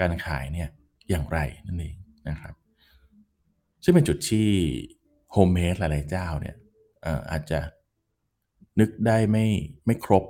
[0.00, 0.68] การขายเนี่ย
[1.10, 1.96] อย่างไรนั่นเอง
[2.28, 2.54] นะครับ
[3.84, 4.48] ซึ่งเป็นจุดที่
[5.32, 6.56] homemade หลายๆเจ้าเนี่ย
[7.30, 7.60] อาจจะ
[8.80, 9.46] นึกได้ไม่
[9.86, 10.24] ไม่ครบ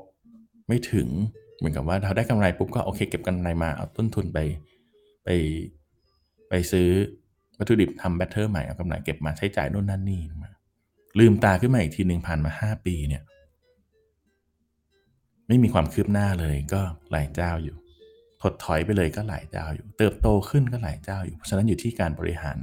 [0.69, 1.09] ไม่ถึง
[1.61, 4.39] เหมือนกับว่าเราได้กำไรปุ๊บก็โอเคเก็บกำไรมาเอาต้นทุนไป
[5.25, 5.29] ไป
[6.49, 6.89] ไปซื้อ
[7.59, 10.51] วัตถุดิบทำ batter ใหม่เอากำไรเก็บมาใช้จ่ายนู่นนั่นนี่มา
[11.19, 13.23] ลืมตาขึ้นมาอีกทีหนึ่งผ่านมาห้าปีเนี่ย
[15.49, 16.81] ไม่มีความคืบหน้าเลยก็
[17.11, 17.77] หลายเจ้าอยู่
[18.43, 22.59] ถดถอยไปเลยก็หลายเจ้าอยู่ เติบโตขึ้นก็หลายเจ้าอยู่ เพราะฉะนั้นอยู่ที่การบริหาร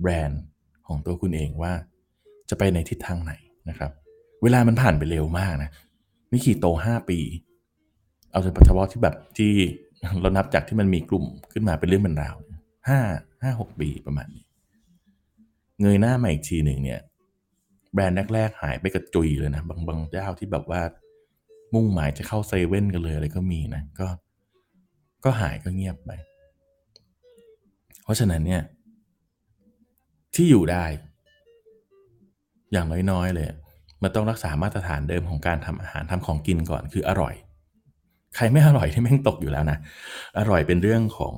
[0.00, 0.42] แบรนด์
[0.86, 1.72] ของตัวคุณเองว่า
[2.50, 3.32] จะไปในทิศทางไหน
[3.68, 3.90] นะครับ
[4.42, 5.70] เวลามันผ่านไปเร็วมากนะ
[6.30, 7.18] นี่ขี่โตห้าปี
[8.36, 9.52] เอาเฉพาะที่แบบที่
[10.20, 12.36] เรานับจากที่มันมีกลุ่มขึ้นมาเป็นเรื่องเป็นราว
[12.88, 13.00] ห้า
[13.42, 14.44] ห้าหกปีประมาณนี้
[15.80, 17.00] เงยหน้ามาอีกทีหนึ่งเนี่ย
[17.94, 20.82] แบรนด์แรกๆหายไปกระจุยเลยนะ บางบางเจ้าที่แบบว่า
[21.74, 24.08] มุ่งหมายจะเข้าเซเว่นกันเลยอะไรก็มีนะ ก็
[25.24, 26.10] ก็หายก็เงียบไป
[28.02, 28.62] เพราะฉะนั้นเนี่ย
[30.34, 30.84] ที่อยู่ได้
[32.72, 33.46] อย่างน้อยๆเลย
[34.02, 37.34] มันต้องรักษามาตรฐานเดิมของการทำอาหารทำของกินก่อนคืออร่อย
[38.36, 39.78] ใครไม่อร่อยที่แม่งตกอยู่แล้วนะ
[40.38, 41.34] อร่อยเป็นเรื่องของ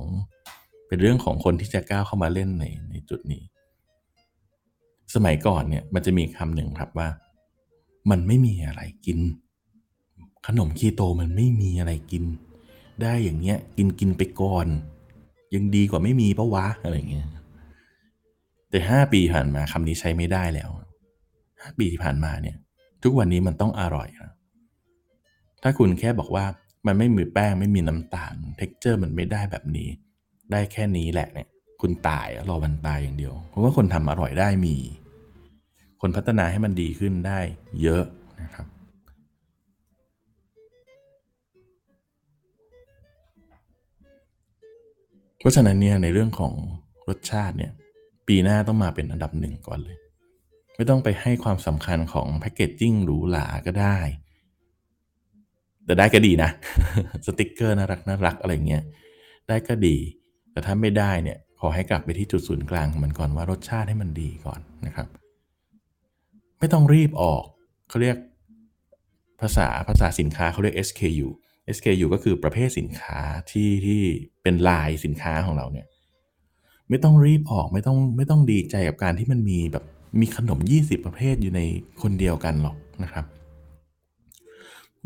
[0.87, 3.43] เป็นเรื่องของคนที่จะก้าวเข้ามาเล่นในในจุดนี้
[5.15, 7.09] สมัยก่อนเนี่ยมันจะมีคำหนึ่งครับว่า
[8.11, 9.19] มันไม่มีอะไรกิน
[10.47, 12.23] ขนมคีโตมันไม่มีอะไรกิน
[13.01, 14.67] ได้อย่างเงี้ย กินกินไปก่อน
[15.55, 17.27] ยังดีกว่าไม่มีปะวะอะไรเงี้ย
[18.69, 20.69] แต่ห้าปีผ่านมาคำนี้ใช้ไม่ได้แล้ว
[21.61, 22.55] ห้าปีที่ผ่านมาเนี่ย
[23.03, 24.33] ทุกวันนี้มันต้องอร่อยนะ
[25.63, 26.45] ถ้าคุณแค่บอกว่า
[26.87, 29.89] มันไม่มีแป้งไม่มีน้ำตาล texture มันไม่ได้แบบนี้
[30.51, 31.47] ได้แค่นี้แหละเนี่ย
[31.81, 34.75] คุณตายรอวันตายอย่างเดียวเพราะว่าคนทำอร่อยได้มี
[36.01, 37.39] คนพัฒนาให้มันดีขึ้นได้
[37.81, 38.03] เยอะ
[38.41, 38.67] นะครับ
[45.39, 46.53] เพราะฉะนั้นเนี่ยในเรื่องของ
[47.07, 47.71] รสชาติเนี่ย
[48.27, 49.97] ปีหน้าต้องมาเป็นอันดับหนึ่งก่อนเลย
[50.75, 53.97] ไม่ต้องไปให้ความสำคัญของแพคเกจจิ้งหรูหราก็ได้
[55.89, 56.49] แต่ได้ก็ดีนะ
[57.25, 58.83] สติกเกอร์น่ารักน่ารักอะไรเงี้ย
[59.47, 59.97] ได้ก็ดี
[60.51, 65.07] แต่ถ้าไม่ได้เนี่ยขอให้กลับไปที่จุดศูนย์กลางของมันก่อนว่ารสชาติให้มันดีก่อนนะครับ
[66.59, 67.43] ไม่ต้องรีบออก
[67.89, 68.17] เขาเรียก
[69.41, 71.27] ภาษาภาษาสินค้าเขาเรียก SKU
[71.75, 73.19] SKU ก็คือประเภทสินค้า
[73.51, 74.01] ที่ที่
[74.43, 75.87] เป็นลายสินค้าของเราเนี่ย
[76.89, 79.85] ไม่ต้องรีบออกไม่ต้องไม่ต้องดีใจกับการที่มันมีแบบ
[80.19, 81.61] มีขนม 20 ประเภทอยู่ใน
[82.01, 83.25] คนเดียวกันหรอกนะครับ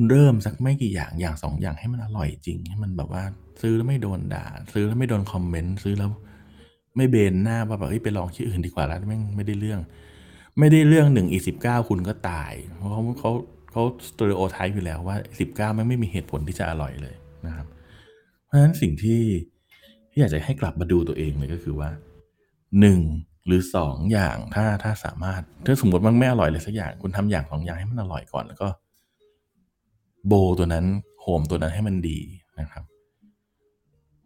[0.09, 3.23] เริ่มสักไม่กี่อย่างอย่างสองอย่างให้มันอร่อยจริง ให้มันแบบว่า
[3.61, 6.09] ซื้อแล้วไม่โดนด่า ซื้อแล้วไม่โดนคอมเมนต์ซื้อแล้ว
[6.97, 9.79] ไม่เบนหน้าว่าแบบเฮ้ยไปลองที่อื่นดีกว่าแล้วแม่ไม่ได้เรื่อง
[10.59, 13.31] ไม่ได้เรื่องหนึ่งอีสิบเก้าคุณก็ตาย เพราะเขาเขา
[13.71, 17.15] เขาสเตอริโอไทป์อยู่แล้วว่าสิบเก้ามันไม่มีเหตุผลที่จะอร่อยเลย
[17.45, 17.67] นะครับ
[18.45, 19.21] เพราะฉะนั้นสิ่งที่
[20.11, 21.89] ที่อยากจะให้กลับมาดูตัวเองเลยก็คือว่า
[22.79, 22.99] หนึ่ง
[23.45, 28.67] หรือสองอย่างถ้าถ้าสามารถถ้าสมมติมันไม่อร่อยเลยสักอย่างคุณทำอย่างสองอย่างให้มันอร่อยก่อนแล้วก็
[30.27, 30.85] โบตัวนั้น
[31.21, 32.19] โฮมตัวนั้นให้มันดี
[32.59, 32.83] นะครับ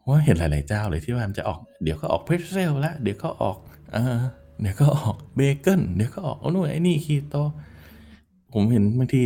[0.07, 3.57] ว่าเห็นหลาย ๆ เจ้าเลยที่ว่ามันจะออกเดี๋ยวก็ออก pretzel แล้วเดี๋ยวก็ออก
[3.93, 4.17] เออ
[4.61, 7.35] เดี๋ยวก็ออกเบเกิลเดี๋ยวก็ออกโอ้นู่นไอ้นี่คีโต
[8.53, 9.23] ผมเห็นบางที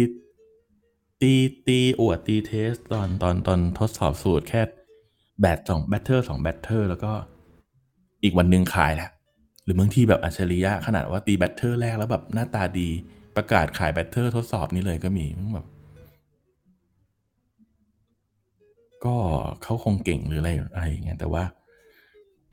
[1.21, 1.33] ตี
[1.67, 4.61] ตีอวดตี test ตอนตอนตอนทดสอบสูตรแค่
[5.41, 7.11] batch สอง batter สอง batter แล้วก็
[8.23, 9.11] อีกวันหนึ่งขายแล้ว
[9.63, 12.89] หรือบางทีแบบอัจฉริยะขนาดว่าตี batter แรกแล้วแบบหน้าตาดี
[13.35, 15.67] ประกาศขาย batter ทดสอบนี้เลยก็มีแบบ
[19.05, 19.15] ก็
[19.63, 21.43] เขาคงเก่งหรืออะไรอะไรอย่างเงี้ยแต่ว่า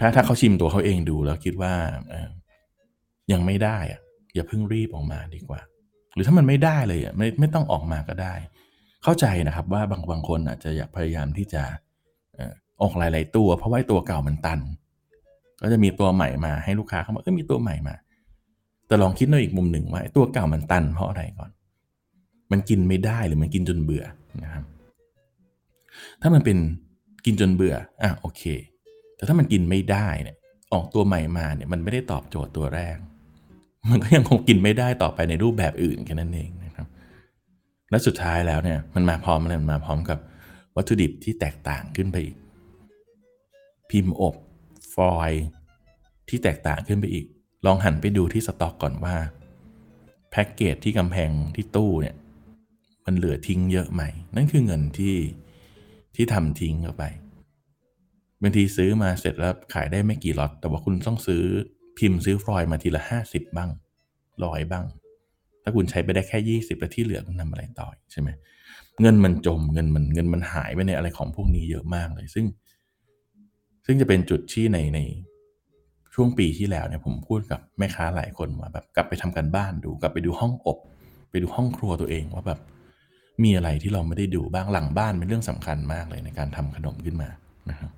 [0.01, 1.73] ถ้าถ้าเขาชิมตัวเขาเองดูแล้วคิดว่า
[3.33, 4.01] ยังไม่ได้อะ
[4.35, 5.61] อย่าเพิ่งรีบออกมาดีกว่า
[6.15, 8.35] หรือถ้ามันไม่ได้เลยอะไม่ไม่ต้องออกมาก็ได้
[9.03, 11.63] เข้าใจนะครับว่าบางบางคนอาจจะอยากพยายามที่จะ
[12.83, 14.61] ออกหลาย ๆ ตัว เพราะว่าตัวเก่ามันตัน
[15.63, 17.95] ก็จะมีตัวใหม่มาให้ลูกค้าเขาบอกเออมีตัวใหม่มา
[18.87, 21.51] แต่ลองคิดในอีกมุมหนึ่งว่าตัวเก่ามันตันเพราะอะไรก่อน
[22.53, 24.05] มันกินไม่ได้หรือมันกินจนเบื่อ
[24.45, 24.65] นะครับ
[26.23, 26.59] ถ้ามันเป็น
[27.25, 28.43] กินจนเบื่ออะโอเค
[29.17, 30.37] แต่ถ้ามันกินไม่ได้เนี่ย
[30.73, 32.97] ออกตัวใหม่มาเนี่ยมันไม่ได้ตอบโจทย์ตัวแรก
[33.91, 36.87] มันก็ยังคงกินไม่ได้ต่อไปในรูปแบบอื่นแค่นั้นเองนะครับ
[37.91, 40.19] และสุดท้ายแล้วเนี่ยมันมาพร้อมอะไรมันมาพร้อมกับ
[40.77, 42.37] วัตถุดิบที่แตกต่างขึ้นไปอีก
[43.91, 44.35] พิมพ์อบ
[44.95, 45.33] ฟอย
[46.29, 47.27] ที่แตกต่างขึ้นไปอีก
[47.67, 49.17] ลองหันไปดูที่สต็อกก่อนว่า
[50.31, 52.17] แพ็กเกจที่กำแพงที่ตู้เนี่ย
[53.07, 54.03] มันเหลือทิ้งเยอะไหม
[54.35, 55.15] นั่นคือเงินที่
[56.19, 57.05] ที่ทำทิ้งเข้าไป
[58.43, 61.43] บางทีซื้อมาเสร็จแล้วขายได้ไม่กี่ล็อต แต่ว่าคุณต้องซื้อ
[61.99, 63.71] พิมพ์ซื้อฟลอยมาทีละห้าสิบบ้าง
[64.45, 64.85] ร้อยบ้าง
[65.63, 68.29] ถ้าคุณใช้ไปได้แค่ยี่สิบแล้วที่เหลือคุณทำอะไรต่อใช่ไหม
[69.01, 72.47] เงินมันจมเงินมันเงินมันหายไปในอะไรของพวกนี้เยอะมากเลย ซึ่ง
[73.87, 75.01] ซึ่งจะเป็นจุดที่ในใน
[76.15, 80.79] ช่วงปีที่แล้วเนี่ยผมพูดกับแม่ค้าหลายคนว่าแบบกลับไปทำกันบ้านดู กลับไปดูห้องอบ
[81.31, 82.61] ไปดูห้องครัวตัวเองว่าแบบ
[83.43, 87.29] มีอะไรที่เราไม่ได้ดูบ้างหลังบ้านเป็นเรื่องสำคัญมากเลยในการทำขนมขึ้นมา
[87.71, 87.91] นะครับ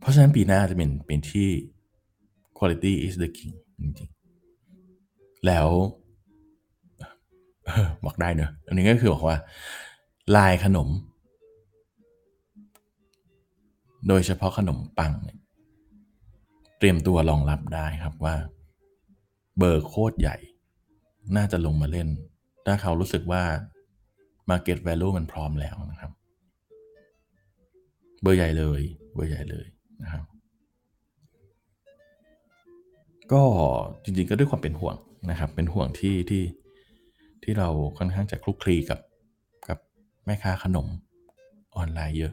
[0.00, 1.48] เพราะฉะนั้นปีหน้าจะเป็นเป็นที่
[2.58, 5.68] quality is the king จริงๆ แล้ว
[8.04, 9.38] บอกได้เนอะอันนี้ก็คือบอกว่า
[10.36, 10.88] ลายขนม
[14.08, 15.38] โดยเฉพาะขนมปังเนี่ย
[16.78, 18.34] เตรียมตัวรองรับได้ครับว่า
[19.58, 20.36] เบอร์โคตรใหญ่
[21.36, 22.08] น่าจะลงมาเล่น
[22.66, 23.42] ถ้าเขารู้สึกว่า
[24.50, 26.12] Market Value มันพร้อมแล้วนะครับ
[28.22, 28.80] เบอร์ใหญ่เลย
[29.14, 29.66] เบอร์ใหญ่เลย
[30.02, 30.24] นะครับ
[33.32, 33.42] ก็
[34.02, 34.96] จริงๆก็ด้วยความเป็นห่วง
[35.30, 36.44] นะครับ เป็นห่วงที่ที่
[37.42, 37.68] ที่เรา
[37.98, 39.00] ค่อนข้างจะคลุกคลีกับ
[39.68, 39.78] กับ
[40.24, 40.86] แม่ค้าขนม
[41.76, 42.32] ออนไลน์เยอะ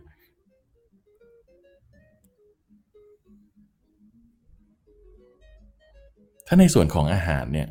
[6.48, 7.70] ถ้าในส่วนของอาหารเนี่ย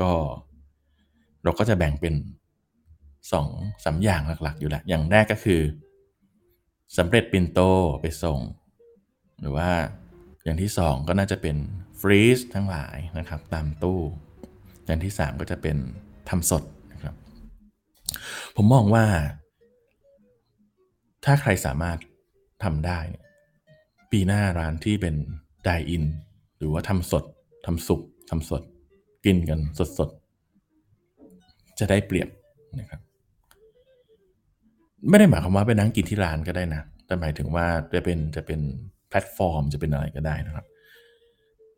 [0.00, 0.10] ก็
[1.44, 2.14] เราก็จะแบ่งเป็น
[3.32, 3.48] สอง
[3.84, 5.60] สามอย่างหลักๆ อยู่แล้วอย่างแรกก็คือ
[6.96, 7.60] สำเร็จปินโต
[8.00, 8.38] ไปส่ง
[9.40, 9.70] หรือว่า
[10.44, 11.56] อย่างที่สองก็น่าจะเป็น
[12.00, 14.00] ฟรีซทั้งหลายนะครับ ตามตู้
[14.86, 15.76] อย่างที่สามก็จะเป็น
[16.28, 16.62] ทำสด
[16.92, 17.14] นะครับ
[18.56, 19.06] ผมมองว่า
[21.24, 21.98] ถ้าใครสามารถ
[22.64, 23.00] ทำได้
[24.10, 25.14] ปีหน้าร้านที่เป็น
[25.64, 26.04] ไดอิน
[26.58, 27.24] หรือว่าทำสด
[27.66, 28.62] ทำสุกทำสด
[29.24, 29.60] กินกัน
[29.98, 30.21] สดๆ
[31.78, 32.28] จะได้เปรียบ
[32.80, 33.00] นะครับ
[35.08, 38.60] ไม่ได้หมายความว่าไปนั่งกินที่ร้านก็ได้นะ แต่หมายถึงว่าจะเป็นจะเป็น
[39.08, 40.66] แพลตฟอร์มจะเป็นอะไรก็ได้นะครับ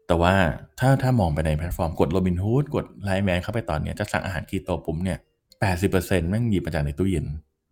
[0.07, 0.35] แต่ว่า
[0.81, 5.19] ถ้าถ้ามองไปในแพลตฟอร์มกดโรบินฮูดกดไลน์แมนเข้าไปตอนเนี้ยจะสั่งอาหารคีโตปุ๊บเนี่ย
[5.61, 7.27] แปดสิบเปอร์เซ็นต์แม่งหยิบมาจากในตู้เย็น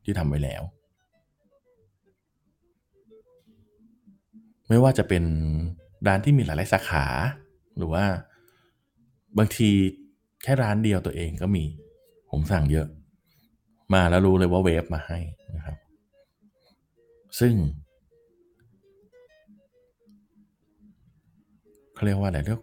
[0.04, 0.62] ที่ทำไว้แล้ว
[4.68, 5.24] ไม่ว่าจะเป็น
[6.06, 7.06] ร้านที่มีหลายๆสาขา
[7.76, 8.04] หรือว่า
[9.38, 9.68] บางที
[10.42, 11.64] แค่ร้านเดียวตัวเองก็มี
[12.32, 12.86] ผมสั่งเยอะ
[13.94, 15.18] มาแล้วรู้เลยว่าเวฟมาให้
[15.56, 15.76] นะครับ
[17.40, 17.54] ซึ่ง
[21.94, 22.62] เขาเรียกว่าอะไรเรียก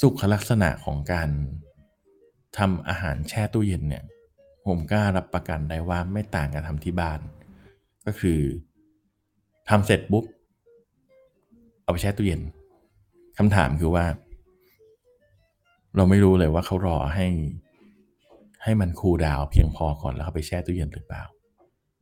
[0.00, 1.28] สุขลักษณะของการ
[2.58, 4.04] ทำอาหารแช่ตู้เย็นเนี่ย
[4.66, 7.20] ผมกล้ารับประกันได้ว่าไม่ต่างกับทำที่บ้าน
[8.06, 8.40] ก็คือ
[9.68, 10.24] ทำเสร็จปุ๊บ
[11.82, 12.40] เอาไปแช่ตู้เย็น
[13.38, 14.04] คำถามคือว่า
[15.96, 17.26] เราไม่รู้เลยว่าเขารอให้
[18.68, 21.22] ให้มันคูลดาวเพียงพอก่อนแล้วเขาไปแช่ตู้เย็นหรือเปล่า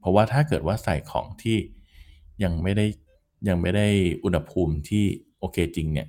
[0.00, 1.58] เพราะว่าถ้าเกิดว่าใส่ของที่
[2.44, 2.86] ยังไม่ได้
[3.48, 3.86] ยังไม่ได้
[4.24, 5.04] อุณหภูมิที่
[5.38, 6.08] โอเคจริงเนี่ย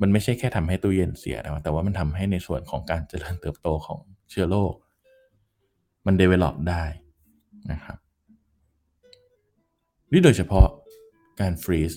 [0.00, 3.98] มันไม่ใช่แค่ทำให้ตู้เย็นเสียนะแต่ว่ามันทำให้ในส่วนของการเจริญเติบโตของ
[4.30, 4.72] เชื้อโรค
[6.06, 6.84] มัน develop ได้
[7.72, 7.98] นะครับ
[10.12, 10.66] นี่โดยเฉพาะ
[11.40, 11.92] การฟรีซ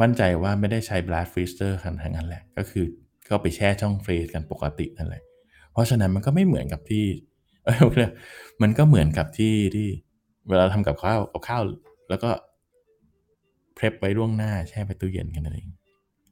[0.00, 2.84] มั่นใจว่าไม่ได้ใช้ blast freezer ขนาดนั้นแหละ ก็คือ
[3.28, 5.22] ก็ไปแช่ช่องฟรีซกันปกตินั่นแหละ
[5.72, 7.04] เพราะฉะนั้นมันก็ไม่เหมือนกับที่
[7.64, 7.78] เอ้ย
[8.62, 9.88] มันก็เหมือนกับที่ที่
[10.48, 11.62] เวลาทำกับข้าวกับข้าว
[12.10, 12.30] แล้วก็
[13.74, 15.68] เพร p ไว้ล่วงหน้าแช่ไปตู้เย็นกันนั่นเอง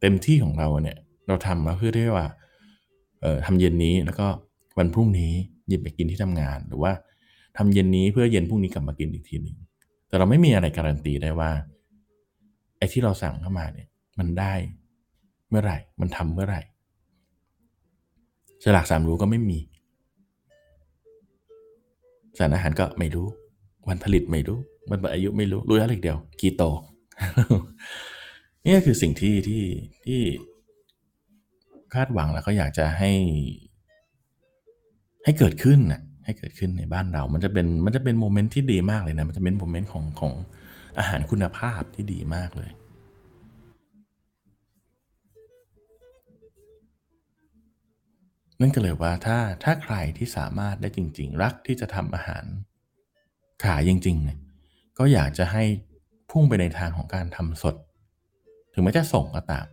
[0.01, 2.29] เต็มที่ของเราเนี่ย เราทำมาเพื่อที่ว่า
[3.21, 4.27] เอ่อทำเย็นนี้แล้วก็
[4.79, 5.33] วันพรุ่งนี้
[5.69, 6.93] หยิบไปกินที่ทำงาน หรือว่า
[7.57, 9.57] ทำเย็นนี้เพื่อเย็นพรุ่งนี้กลับมากินอีกทีหนึ่ง
[10.09, 11.51] แต่เราไม่มีอะไรการันตีได้ว่า
[12.79, 13.89] ไอ้ที่เราสั่งเข้ามาเนี่ย
[14.19, 14.55] มันได้
[15.49, 16.63] เมื่อไหร่ มันทำเมื่อไหร่
[18.65, 19.59] ฉลากสามรู้ก็ไม่มี
[22.39, 23.27] สารอาหารก็ไม่รู้
[23.89, 24.59] วันผลิตไม่รู้
[24.91, 26.63] วันหมดอายุไม่รู้ รู้แล้วเดียว กีโต
[28.65, 29.65] นี่คือสิ่งที่ที่
[30.05, 30.21] ที่
[31.95, 33.13] คาดหวังแล้วก็อยากจะให้
[35.25, 40.33] ให้เกิดขึ้นนะให้เกิดขึ้นในบ้านเรา มันจะเป็น มันจะเป็นโมเมนต์ที่ดีมากเลยนะ มันจะเป็นโมเมนต์ของของ
[40.99, 42.71] อาหารคุณภาพที่ดีมากเลย
[48.61, 52.45] นั่นก็เลยว่าถ้าถ้าใครที่สามารถได้จริง ๆ รักที่จะทำอาหาร
[53.65, 54.39] ขายจริงๆเนี่ย
[54.99, 55.65] ก็อยากจะให้
[56.31, 57.77] พุ่งไปในทางของการทำสด
[58.73, 59.67] ถึงแม้จะส่งก็ตาม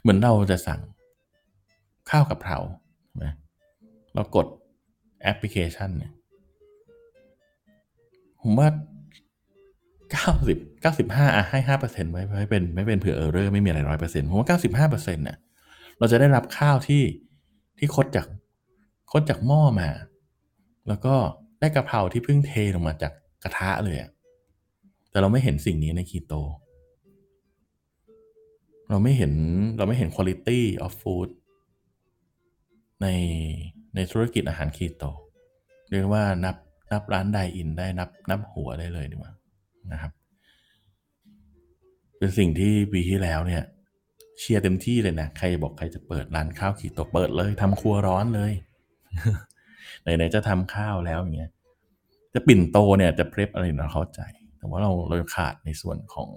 [0.00, 0.80] เหมือนเราจะสั่ง
[2.10, 2.58] ข้าวกะเพรา
[3.06, 3.26] ใช่ไหม
[4.14, 4.46] เรากด
[5.22, 6.12] แอปพลิเคชันเนี่ย
[8.40, 8.68] ผมว่า
[10.12, 15.38] เก้าสิบเก้าสิบห้าอะให้ห้าเปอร์เซ็นต์ไว้ไม่เป็นไม่เป็นเผื่อ error ไม่มีอะไรร้อยเปอร์เซ็นต์ผมว่าเก้าสิบห้าเปอร์เซ็นต์เนี่ย
[15.98, 17.02] เราจะได้รับข้าวที่
[17.84, 18.26] ที่คดจาก
[19.12, 19.88] คดจากหม้อมา
[20.88, 21.14] แล้วก็
[21.60, 23.12] ได้กะเพราที่เพิ่งเทลงมาจาก
[23.42, 24.10] กระทะเลยอะ
[25.10, 26.34] แต่เราไม่เห็นสิ่งนี้ในคีโต
[28.90, 29.32] เราไม่เห็น
[29.76, 31.28] เราไม่เห็น quality of food
[33.02, 33.06] ใน
[33.94, 35.04] ในธุรกิจอาหารคีโต
[35.90, 36.56] เรียกว่านับ
[36.92, 39.32] นับร้านไดอินได้นับนับหัวได้เลยดีกว่า
[39.92, 40.12] นะครับ
[42.18, 43.64] เป็นสิ่งที่ปีที่แล้วเนี่ย
[44.38, 48.52] เชียร์เต็มที่เลยนะใครบอกใครจะเปิดร้านข้าวคีโตเปิดเลยทำครัวร้อนเลย
[50.02, 51.50] ไหนๆจะทำข้าวแล้วอย่างเงี้ย
[52.34, 54.20] จะปิ่นโตเนี่ยจะ prep อะไรเราเข้าใจ
[54.58, 56.30] แต่ว่าเราเราขาดในส่วนของ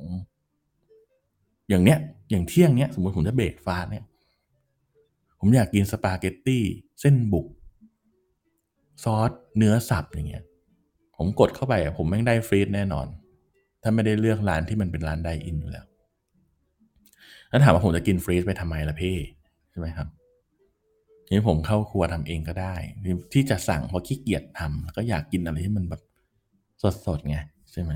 [1.70, 4.06] อย่างเนี้ย อย่างเที่ยงเนี้ย สมมติผมจะ breakfast เนี่ย
[5.40, 6.64] ผมอยากกินสปาเกตตี้
[7.02, 7.48] เส้นบุก
[9.04, 10.44] ซอสเนื้อสับอย่างเงี้ย
[11.18, 13.08] ผมกดเข้าไปผมแม่งได้ freeze แน่นอน
[13.82, 15.86] ถ้าไม่ได้เลือกร้านที่มันเป็นร้าน dine-in อยู่แล้ว
[17.50, 19.16] แล้วถามว่าผมจะกิน freeze ไปทำไมล่ะพี่
[19.72, 20.08] ใช่ไหมครับ
[21.34, 22.76] นี้ผมเข้าครัวทำเองก็ได้
[23.34, 26.02] ที่จะสั่งเพราะขี้เกียจทำก็อยากกินอะไรที่มันแบบ
[27.06, 27.38] สดๆไง
[27.72, 27.94] ใช่ไหม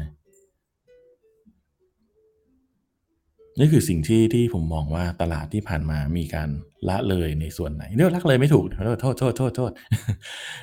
[3.60, 6.50] นี่คือสิ่งที่ที่ผมมองว่าตลาดที่ผ่านมามีการ
[6.90, 8.66] ละเลยในส่วนไหนเรียกว่าละเลยไม่ถูก
[9.02, 9.72] โทษโทษโทษโทษ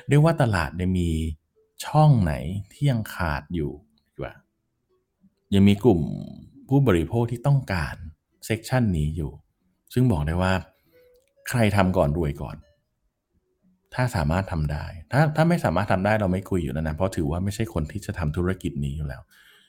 [0.07, 1.09] เรียกว่าตลาดเนี่ยมี
[1.85, 2.33] ช่องไหน
[2.71, 3.71] ที่ยังขาดอยู่
[4.07, 4.33] ดีกว่า
[5.53, 6.01] ยังมีกลุ่ม
[6.67, 7.95] ผู้บริโภคที่ต้องการ
[8.51, 9.31] section นี้อยู่
[9.93, 10.53] ซึ่งบอกได้ว่า
[11.49, 12.57] ใครทำก่อนรวยก่อน
[13.93, 19.21] ถ้าสามารถทำได้ ถ้าถ้าไม่สามารถทำได้เราไม่คุยอยู่แล้วนะ เพราะถือว่าไม่ใช่คนที่จะทำธุรกิจนี้อยู่แล้ว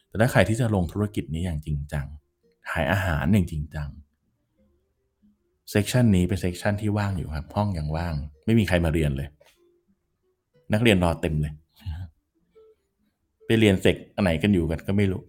[0.09, 2.07] แต่ถ้าใครที่จะลงธุรกิจนี้อย่างจริงจัง
[2.71, 3.89] ขายอาหารอย่างจริงจัง
[5.71, 8.15] section นี้เป็น section ที่ว่างอยู่ครับ ห้องยังว่าง
[8.47, 9.29] ไม่มีใครมาเรียนเลย
[10.73, 11.53] นักเรียนรอเต็มเลย
[13.47, 15.23] ไปเรียนเสกอันไหนกันอยู่กันก็ไม่รู้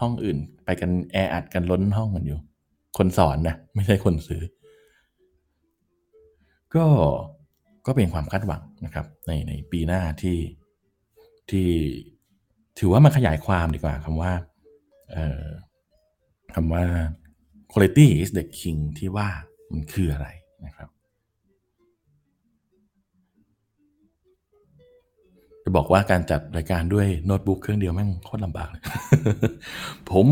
[0.00, 2.38] ห้องอื่น ไปกันแออัดกันล้นห้องกันอยู่
[2.96, 4.42] คนสอนนะไม่ใช่คนซื้อ
[6.74, 6.86] ก็
[7.86, 10.38] ก็เป็นความคาดหวังนะครับ ในในปีหน้าที่
[11.50, 11.68] ที่
[12.78, 14.32] ถือว่ามันขยายความดีกว่าคำว่า
[15.10, 15.46] เอ่อ
[16.54, 16.84] คำว่า
[17.72, 19.28] quality is the king ที่ว่า
[19.72, 20.28] มันคืออะไร
[20.66, 20.88] นะครับ
[25.62, 28.82] จะบอกว่าการจัดรายการด้วยโน้ตบุ๊กเครื่องเดียวแม่งโคตรลำบากเลย
[30.10, 30.26] ผม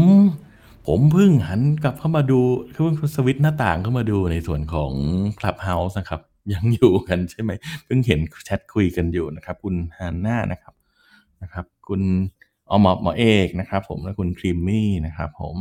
[0.86, 2.40] ผมเพิ่งหันกลับเข้ามาดู
[2.72, 4.92] เพิ่งสวิตช์หน้าต่างเข้ามาดูในส่วนของ
[5.38, 6.20] Clubhouse นะครับ
[6.54, 7.50] ยังอยู่กันใช่ไหม
[7.84, 10.74] เพิ่งเห็นแชทคุยกันอยู่นะครับ คุณฮานน่านะครับ
[11.42, 12.02] นะครับ คุณ
[12.70, 15.56] อมอหมอเอกนะครับ ผมและคุณครีมมี่นะครับ ผม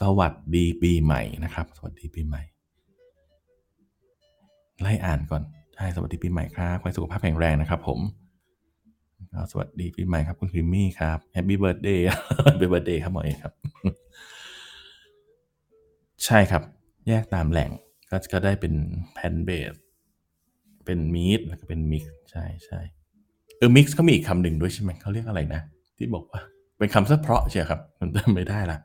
[0.00, 2.42] สวัสดีปีใหม่นะครับ สวัสดีปีใหม่
[4.80, 5.42] ไล่อ่านก่อน
[5.74, 8.00] ใช่สวัสดีปีใหม่ครับขอให้สุขภาพแข็งแรงนะครับ ผม
[9.50, 13.52] สวัสดีปีใหม่ครับคุณครีมมี่ครับ Happy Birthday Birthday ครับหมอเอกครับ
[16.24, 16.62] ใช่ครับ
[17.08, 17.70] แยกตามแหล่ง
[18.10, 18.74] ก็ก็ได้เป็น
[19.14, 19.74] แพนเบส
[20.84, 22.80] เป็นมีดแล้วก็เป็นมิกใช่ใช่
[23.58, 25.62] เออมิกซ์เขามีอีกคำหนึ่งด้วยใช่ไหมเขาเรียกอะไรนะ
[25.96, 26.40] ที่บอกว่า
[26.78, 28.78] เป็นคำซะเพราะใช่ครับ มันจำไม่ได้ละ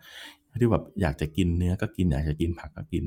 [0.61, 3.05] ที่แบบอยากจะกินเนื้อก็กินอยากจะกินผักก็กิน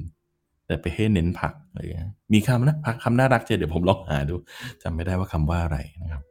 [0.67, 4.35] แต่ไปให้เน้นผักอะไรเงี้ยมีคำนะผักคำน่ารักเจเดี๋ยวผมลองหาดู
[4.83, 6.23] จำไม่ได้ว่าคำว่าอะไรนะครับ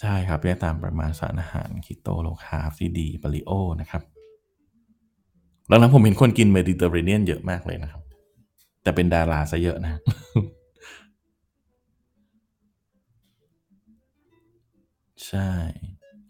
[0.00, 3.50] ใช่ครับเรียกตามประมาณสารอาหารคิโตโลคาร์บซีดีปาริโอ
[3.80, 4.02] นะครับ
[5.68, 8.02] หลังๆผมเห็นคนกินเมดิเตอร์เรเนียนเยอะมากเลยนะครับ
[8.82, 9.92] แต่เป็นดาราซะเยอะนะ
[15.28, 15.48] ใช่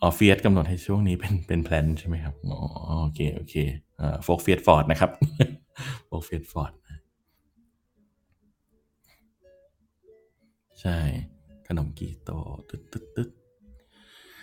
[0.03, 2.59] ออเฟียสกำหนดให้ช่วงนี้เป็นเป็นแพลนใช่ไหมครับอ๋อ
[3.03, 3.55] โอเคโอเค
[4.01, 5.11] อ่าโฟกเฟียสฟอร์ดนะครับ
[6.07, 6.72] โฟกเฟียสฟอร์ด
[10.80, 10.99] ใช่
[11.68, 12.30] ขนมกีโต
[12.68, 13.28] ตึ๊ดตึ๊ดตึ๊ด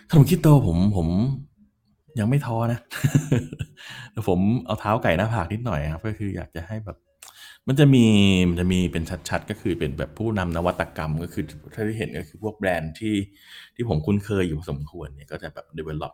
[0.09, 1.07] ขนมกีโตผมผม
[2.19, 2.79] ยังไม่ท้อนะ
[4.11, 6.97] แต่ผมเอาเท้าไก่หน้าผากนิดหน่อยครับ ก็คืออยากจะให้แบบ
[7.67, 8.05] มันจะมี
[8.49, 11.43] มันจะมีเป็นชัดๆ ก็คือเป็นแบบผู้นำนวัตกรรมก็คือ
[11.73, 13.15] ถ้าที่เห็นก็คือพวกแบรนด์ที่
[13.75, 16.13] ที่ผมคุ้นเคยอยู่พอสมควรเนี่ยก็จะแบบ develop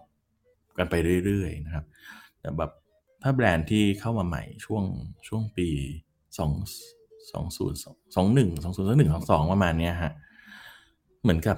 [0.77, 0.95] กันไป
[1.25, 1.85] เรื่อยๆนะครับ
[2.39, 2.71] แต่แบบ
[3.23, 4.83] ถ้าแบรนด์ที่เข้ามาใหม่ช่วง
[5.27, 5.69] ช่วงปี
[6.37, 6.51] สอง
[7.31, 7.77] สองศูนย์
[8.15, 10.11] สองหนึ่งสองศูนย์สองหนึ่งสองสองประมาณเนี้ยฮะ
[11.21, 11.57] เหมือนกับ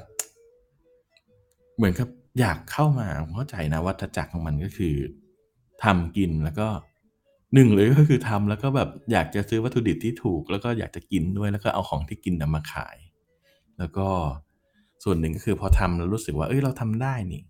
[1.77, 2.07] เหมือนกับ
[2.39, 4.95] อยากเข้ามาผมเข้าใจนะวัฏจักรของมันก็คือ
[5.83, 6.67] ทำกินแล้วก็
[7.53, 12.97] หนึ่งเลยก็คือทำแล้วก็แบบอยากจะซื้อวัตถุดิบที่ถูก แล้วก็อยากจะกินด้วยแล้วก็เอาของที่กินนำมาขาย
[13.79, 14.07] แล้วก็
[15.03, 17.43] ส่วนหนึ่งก็คือพอทำแล้วรู้สึกว่าเอ้ยเราทำได้นี่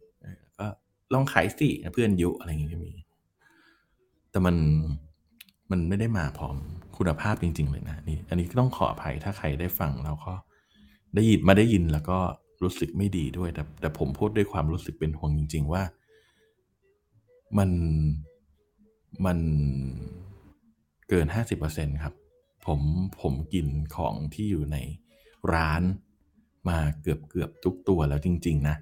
[0.59, 0.67] ก็
[1.13, 2.91] ลองขายสิเพื่อนยุอะไรอย่างเงี้ยก็มี
[4.31, 4.55] แต่มัน
[5.71, 6.55] มันไม่ได้มาพร้อม
[6.97, 10.33] คุณภาพจริง ๆ เลยนะนี่อันนี้ก็ต้องขออภัยถ้าใครได้ฟังแล้วก็
[11.15, 12.19] ได้ยินมาได้ยินแล้วก็
[12.63, 15.83] รู้สึกไม่ดีด้วย แต่แต่ผมพูดด้วยความรู้สึกเป็นห่วงจริง ๆ ว่า
[17.57, 17.69] มัน
[19.25, 19.39] มัน
[21.09, 22.13] เกินห้าสิบเปอร์เซ็นครับ
[22.65, 22.81] ผม
[23.21, 24.77] ผมกินของที่อยู่ใน
[25.53, 25.81] ร้าน
[26.69, 28.75] มาเกือบเกือบทุกตัวแล้วจริง ๆ นะ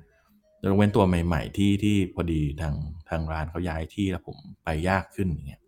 [0.62, 2.76] ยกเว้นตัวใหม่ ๆ ที่ที่พอดีทาง
[3.10, 5.62] ทางร้านเขาย้ายที่แล้วผมไปยากขึ้นอย่างเงี้ย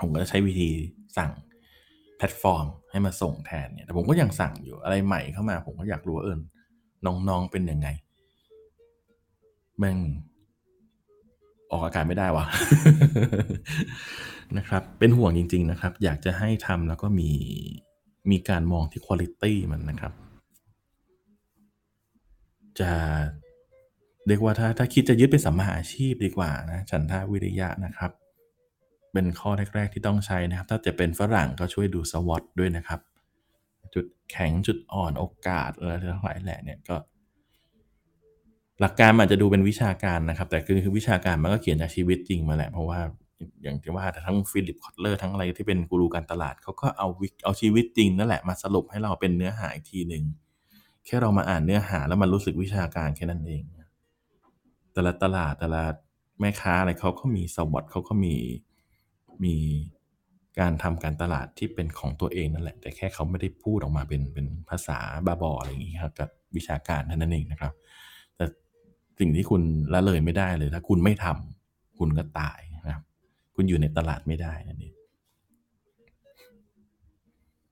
[0.00, 0.68] ผมก็ใช้วิธี
[1.16, 1.32] สั่ง
[2.16, 6.38] แพลตฟอร์มให้มาส่งแทนเนี่ยแต่ผมก็ยังสั่งอยู่อะไรใหม่เข้ามา ผมก็อยากรู้ว่าเออ
[7.06, 7.88] น้องๆเป็นยังไง
[9.78, 9.98] แม่ง
[11.70, 12.44] ออกอากาศไม่ได้วะ
[14.58, 17.30] นะครับ เป็นห่วงจริง ๆนะครับ อยากจะให้ทำแล้วก็มี
[18.30, 20.12] มีการมองที่คุณ i t y มันนะครับ
[22.80, 22.90] จะ
[24.26, 28.10] เรียกว่าถ้าถ้าคิดจะยึดเป็นสัมมาอาชีพดีกว่านะฉันทาวิริยะนะครับ
[29.12, 33.00] เป็นข้อแรก ๆ ที่ต้องใช้นะครับ ถ้าจะเป็นฝรั่งก็ช่วยดูสวอตด้วยนะครับ
[33.94, 36.96] จุดแข็งจุดอ่อนโอกาสอะไรทั้งหลายแหละเนี่ยก็
[38.80, 43.00] หลักการอาจจะดูเป็นวิชาการนะครับ แต่คือคือวิชาการมันก็เขียนจากชีวิตจริงมาแหละ เพราะว่า
[43.62, 50.24] อย่างที่ว่าทั้งฟิลิปคอตเลอร์ทั้งอะไรที่เป็นกูรูการตลาดเขาก็เอาวิเอาชีวิตจริงนั่นแหละมาสรุปให้เราเป็นเนื้อหาอีกทีหนึ่ง
[51.06, 53.62] แค่เรามาอ่านเนื้อหาแล้วมันรู้สึกวิชาการแค่นั้นเอง
[54.92, 55.82] แต่ละตลาดแต่ละ
[56.40, 58.34] แม่ค้าอะไรเขาก็มี SWOT เขาก็มี
[59.44, 59.54] มี
[60.60, 67.72] การทำการตลาดที่เป็นของตัวเองนั่นแหละ แต่แค่เขาไม่ได้พูดออกมาเป็นเป็นภาษาบาบออะไรอย่างนี้ครับกับวิชาการเท่านั้นเองนะครับ
[68.36, 68.44] แต่
[69.18, 73.04] สิ่งที่คุณละเลยไม่ได้เลย ถ้าคุณไม่ทำคุณก็ตายนะครับ
[73.54, 74.94] คุณอยู่ในตลาดไม่ได้นั่นเอง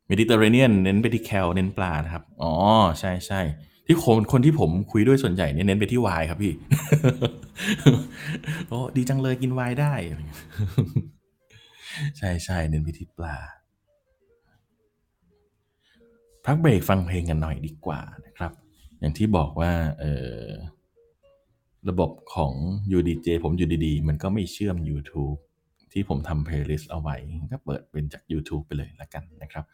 [0.06, 2.52] เมดิเตอร์เรเนียนเน้นไปที่แคลเน้นปลานะครับ อ๋อ
[3.00, 3.40] ใช่ใช่
[3.86, 6.52] ที่คนคนที่ผมคุยด้วยส่วนใหญ่เนี่ยเน้นไปที่วน์ครับพี่
[8.68, 9.92] โอ้ดีจังเลยกินวน์ได้
[12.18, 13.36] ใช่ใช่เน้นไปที่ปลา
[16.46, 18.52] พักเบรกฟังเพลงกันหน่อยดีกว่านะครับ
[19.00, 20.04] อย่างที่บอกว่าเอ
[20.38, 20.44] อ
[21.88, 22.52] ระบบของ
[22.96, 25.38] UDJ ผมอยู่ดีๆ มันก็ไม่เชื่อม YouTube
[25.92, 27.16] ที่ผมทำ playlist เอาไว้
[27.52, 29.64] ก็เปิดเป็นจาก YouTube ไปเลยละกันนะครับ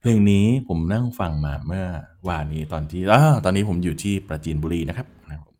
[0.00, 1.84] เพลงนี้ผมนั่งฟังมาเมื่อ
[2.28, 5.06] วานนี้ตอนที่อตอนนี้ผมอยู่ที่ประจีนบุรีนะครับ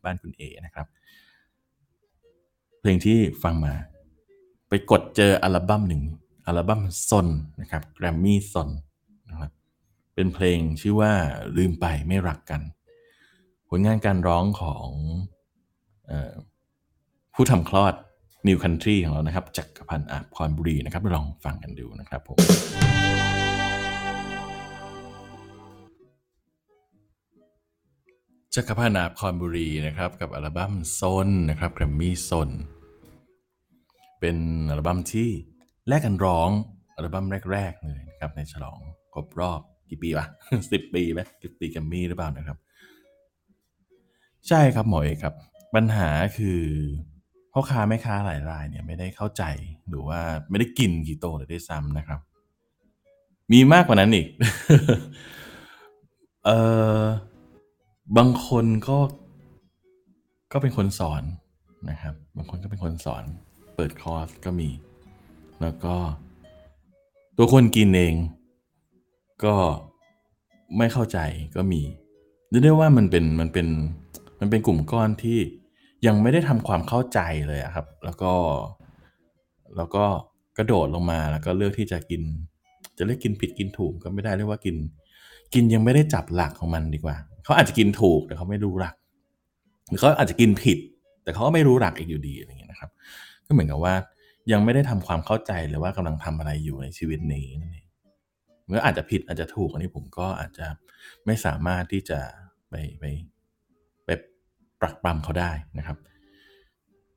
[0.03, 0.87] บ้านคุณเอนะครับ
[2.81, 3.73] เพลงที่ฟังมา
[4.75, 6.03] ไปกดเจออัลบั้มหนึ่ง
[6.47, 7.27] อัลบั้มซน
[7.61, 8.69] นะครับแกรมมี่ซน
[9.29, 9.51] นะครับ
[10.13, 11.11] เป็นเพลงชื่อว่า
[11.57, 12.61] ลืมไปไม่รักกัน
[13.69, 14.87] ผลงานการร้องของ
[16.09, 16.33] ออ
[17.33, 17.93] ผู้ทำคลอด
[18.47, 22.37] New Country ของเรานะครับจักรพันธ์อาภรบุรีนะครับลองฟังกันดูนะครับผม
[28.55, 32.51] จักรพันธ์อาภรบุรีนะครับ กับอัลบั้มซนนะครับแกรมมี่ซน
[34.23, 35.29] เป็นอัลบั้มที่
[35.87, 36.49] แลกกันร้อง
[36.95, 38.79] อัลบั้มแรก ๆ เลยนะครับในฉลอง
[39.13, 40.25] ครบรอบกี่ปีวะ
[40.71, 42.57] สิบปีไหมสิบปีแกมมี่หรือเปล่านะครับ
[44.47, 45.33] ใช่ครับหมอเอกครับ
[45.75, 46.61] ปัญหาคือ
[47.53, 49.43] พ่อค้าแม่ค้าหลายรายเนี่ยไม่ได้เข้าใจ
[49.89, 50.19] หรือว่า
[50.49, 52.19] ไม่ได้กินกีโตเลยด้วยซ้ำนะครับ
[53.51, 54.27] มีมากกว่านั้นอีก
[56.45, 56.49] เอ
[57.01, 57.01] อ
[58.17, 58.97] บางคนก็
[60.51, 61.23] ก็เป็นคนสอน
[61.89, 63.25] นะครับ บางคนก็เป็นคนสอน
[63.75, 64.69] เปิดคอร์สก็มี
[65.61, 65.95] แล้วก็
[67.37, 68.15] ตัวคนกินเอง
[69.43, 69.55] ก็
[70.77, 71.19] ไม่เข้าใจ
[71.55, 71.81] ก็มี
[72.49, 73.67] เรียกได้ว่ามันเป็นมันเป็น
[74.39, 75.39] มันเป็นกลุ่มก้อนที่
[76.05, 78.33] ยังไม่ได้ทำความเข้าใจเลยครับ แล้วก็
[79.77, 80.05] แล้วก็
[80.57, 82.21] กระโดดลงมาแล้วก็เลือกที่จะกิน
[82.97, 84.75] จะเรียกกินผิดกินถูกก็ไม่ได้เรียกว่ากิน
[85.53, 88.95] กินยังไม่ได้จับหลักของมันดีกว่า เขาอาจจะกินถูกแต่เขาไม่รู้หลัก
[89.87, 90.77] หรือเขาอาจจะกินผิด
[91.23, 92.62] แต่เขาก็ไม่รู้หลักอีกอยู่ดีอะไรเงี้ย
[93.47, 93.95] ก็เหมือนกับว่า
[94.51, 97.87] ยังไม่ได้ทำความเข้าใจเลยว่ากำลังทำอะไรอยู่ในชีวิตนี้นั่นเอง
[98.67, 100.67] เมื่ออาจจะผิดอาจจะถูกอันนี้ผมก็อาจจะ
[101.25, 102.19] ไม่สามารถที่จะ
[102.69, 103.03] ไปไป
[104.05, 104.09] ไป
[104.81, 105.97] ปรักปรำเขาได้นะครับ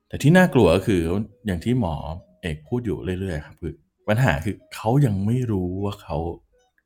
[0.09, 1.03] แต่ที่น่ากลัวก็คือ
[1.47, 1.95] อย่างที่หมอ
[2.43, 3.73] เอกพูดอยู่เรื่อยๆครับคือ
[4.09, 6.17] ปัญหาคือเขายังไม่รู้ว่าเขา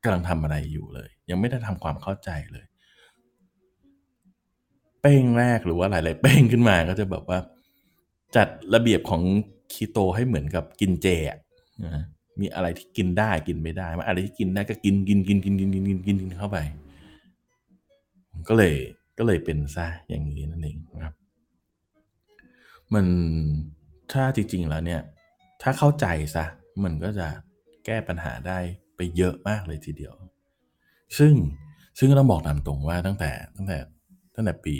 [0.03, 2.65] กำลังทำอะไรอยู่เลย ยังไม่ได้ทำความเข้าใจเลย
[5.01, 7.39] เป้งแรกหรือว่าหลาย ๆ เป้งขึ้นมาก็จะแบบว่า
[8.35, 9.21] จัดระเบียบของ
[9.73, 11.07] คีโตให้เหมือนกับกินเจ
[11.85, 12.03] นะ
[12.39, 16.57] มีอะไรที่กินได้กินไม่ได้มาอะไรที่กินได้ก็กินกินกินกินกินกินกินกินกินเข้าไป
[18.47, 18.75] ก็เลย
[19.17, 21.13] ก็เลยเป็นซะอย่างนี้นั่นเองนะครับ
[22.93, 23.05] มัน
[24.11, 25.01] ถ้าจริง ๆ แล้วเนี่ย
[25.61, 26.05] ถ้าเข้าใจ
[26.35, 26.45] ซะ
[26.83, 27.27] มันก็จะ
[27.85, 28.57] แก้ปัญหาได้
[28.95, 30.13] ไปเยอะมากเลยทีเดียว
[31.17, 31.33] ซึ่ง
[31.97, 33.77] ซึ่งต้องบอกตามตรงว่าตั้งแต่ตั้งแต่
[34.35, 34.77] ตั้งแต่ปี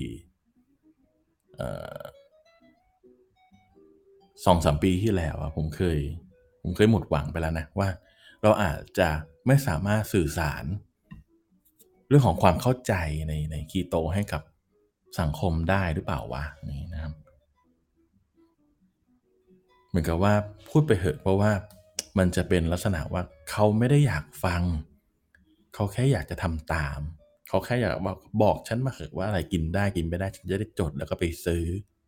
[1.56, 1.98] เอ่อ
[4.46, 6.00] สองสามปีที่แล้วผมเคย
[6.62, 7.90] ผมเคยหมดหวังไปแล้วนะว่า
[8.42, 9.10] เราอาจจะ
[9.48, 10.66] ไม่สามารถสื่อสาร
[12.08, 12.94] เรื่องของความเข้าใจ
[13.28, 14.42] ในในคีโตให้กับ
[15.20, 17.14] สังคมได้หรือเปล่าวะนี่นะครับ
[19.90, 20.34] เหมือนกับว่า
[20.70, 21.52] พูดไปเหอะเพราะว่า
[22.18, 24.64] มันจะเป็นลักษณะว่าเขาไม่ได้อยากฟัง
[25.74, 27.00] เขาแค่อยากจะทำตาม
[27.50, 31.64] เขาแค่อยากบอกบอกฉันมาเถอะว่าอะไรกินได้กินไม่ได้ฉันจะได้จดแล้วก็ไปซื้อ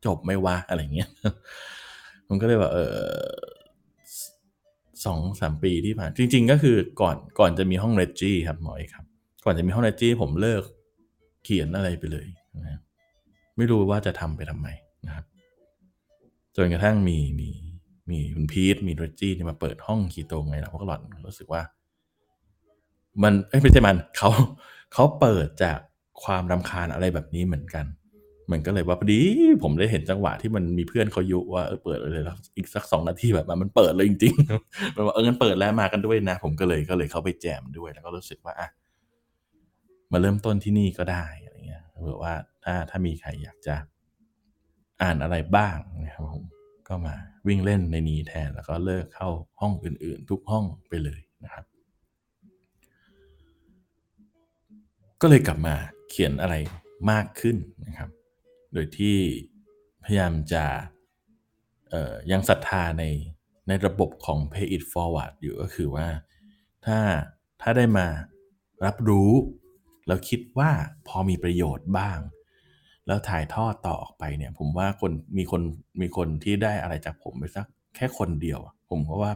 [0.05, 1.09] จบไม่วะอะไรเงี้ย
[2.27, 2.93] ผมก็เลยว่าเออ
[5.05, 9.05] สองสามปีที่ผ่าน จริง ๆ ก็คือก่อนก่อนจะมีห้องเรจจี้ครับหมอเอกครับ
[9.45, 10.63] ก่อนจะมีห้องเรจจี้ผมเลิก
[11.43, 12.79] เขียนอะไรไปเลยนะ
[13.57, 14.67] ไม่รู้ว่าจะทำไปทำไม
[15.07, 15.25] นะครับ
[16.55, 17.49] จนกระทั่งมีมี
[18.09, 21.61] มีคุณพีทมีเรจจี้ที่มาเปิดห้องคีโตไงเราก็หลอนรู้สึกว่า
[23.23, 24.29] มันไม่ใช่มันเขา
[24.93, 25.79] เขาเปิดจาก
[26.23, 27.85] ความรำคาญอะไรแบบนี้เหมือนกัน
[28.51, 29.19] มันก็เลยว่าพอดี
[29.63, 38.69] ผมได้เห็นจังหวะที่มันมีเพื่อนเขายุว่าเออเปิดเลยแล้วอีกสักสองนาทีแบบมันเปิดเลยจริงๆมันว่าเอองั้นเปิดแล้วมากันด้วยนะ ผมก็เลยก็เลยเข้าไปแจมด้วย แล้วก็รู้สึกว่าอะ
[40.11, 42.33] มาเริ่มต้นที่นี่ก็ได้อะไรเงี้ยเผื่อว่า
[42.63, 43.75] ถ้าถ้ามีใครอยากจะ
[45.01, 46.43] อ่านอะไรบ้างนะครับผม
[46.87, 47.15] ก็มา
[47.47, 49.29] วิ่งเล่นในนี้แทนแล้วก็เลิกเข้า
[49.61, 51.65] ห้องอื่นๆ ทุกห้องไปเลยนะครับ
[55.21, 55.75] ก็เลยกลับมา
[56.09, 56.55] เขียนอะไร
[57.11, 58.09] มากขึ้นนะครับ
[58.73, 59.17] โดยที่
[60.03, 60.65] พยายามจะ
[62.31, 63.03] ยังศรัทธาใน
[63.67, 66.07] ในระบบของ pay it forward อยู่ก็คือว่า
[66.85, 66.99] ถ้า
[67.61, 68.07] ถ้าได้มา
[68.85, 69.31] รับรู้
[70.07, 70.71] แล้วคิดว่า
[71.07, 72.19] พอมีประโยชน์บ้าง
[73.07, 75.61] แล้วถ่ายทอดต่อออกไปเนี่ย ผมว่าคนมีคน
[76.01, 78.59] มีคนที่ได้อะไรจากผมไปสักแค่คนเดียว
[78.89, 79.31] ผมก็ว่า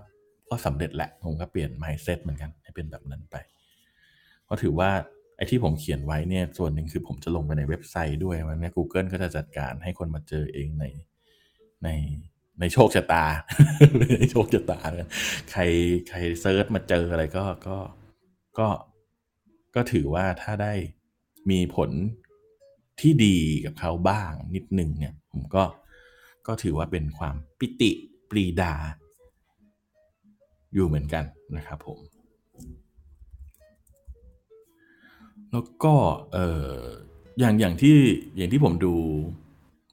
[0.49, 3.35] ก็สำเร็จแหละ ผมก็เปลี่ยน mindset เหมือนกันให้เป็นแบบนั้นไป
[4.43, 4.91] เพราะถือว่า
[5.37, 10.85] ไอ้ที่ผมเขียนไว้เนี่ยส่วนหนึ่งคือผมจะลงไปในเว็บไซต์ด้วยมันเนี่ย Google ก็จะจัดการให้คนมาเจอเองใน
[11.83, 11.89] ใน
[12.59, 13.25] ในโชคชะตา
[14.17, 15.09] ในโชคชะตาเนี่ย
[15.51, 15.61] ใคร
[16.09, 17.77] ใครเซิร์ชมาเจออะไรก็ก็
[18.59, 18.67] ก็
[19.75, 20.73] ก็ถือว่าถ้าได้
[21.49, 21.91] มีผล
[23.01, 25.63] ที่ดีกับเขาบ้างนิดหนึ่งเนี่ย ผมก็
[26.47, 27.91] ก็ถือว่าเป็นความปิติ
[28.29, 28.73] ปรีดา
[30.73, 31.23] อยู่เหมือนกัน
[31.57, 31.99] นะครับผม
[35.51, 35.93] แล้วก็
[36.33, 36.37] เอ
[36.69, 36.75] อ
[37.39, 37.97] อย่างอย่างที่
[38.37, 38.93] อย่างที่ผมดู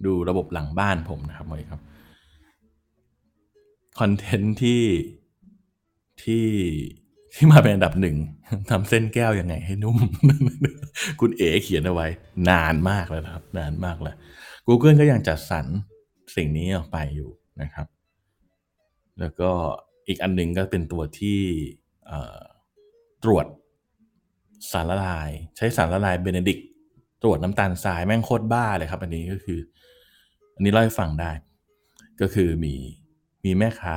[0.07, 1.83] ดูระบบหลังบ้านผมนะครับหมอเอกครับ
[3.99, 4.83] คอนเทนต์ที่
[6.23, 6.47] ที่
[7.35, 8.17] ที่มาเป็นอันดับหนึ่ง
[8.71, 9.97] ทำเส้นแก้วยังไงให้นุ่ม
[11.21, 12.07] คุณเอ๋เขียนเอาไว้
[12.51, 14.17] นานมากแล้วครับ นานมากแล้ว
[14.67, 15.67] Google ก็ยังจัดสรร
[16.37, 17.31] สิ่งนี้ออกไปอยู่
[17.63, 17.87] นะครับ
[19.21, 19.51] แล้วก็
[20.09, 21.41] อีกอันหนึ่งก็เป็นตัวที่
[23.25, 23.47] ตรวจ
[24.73, 26.67] สารละลาย ใช้สารละลายเบเนดิกต์
[27.23, 29.59] ตรวจน้ำตาลทรายแม่งโคตรบ้าเลยครับ อันนี้ก็คือ
[30.55, 31.31] อันนี้เล่าให้ฟังได้
[32.21, 32.75] ก็คือมี
[33.45, 33.97] มีแม่ค้า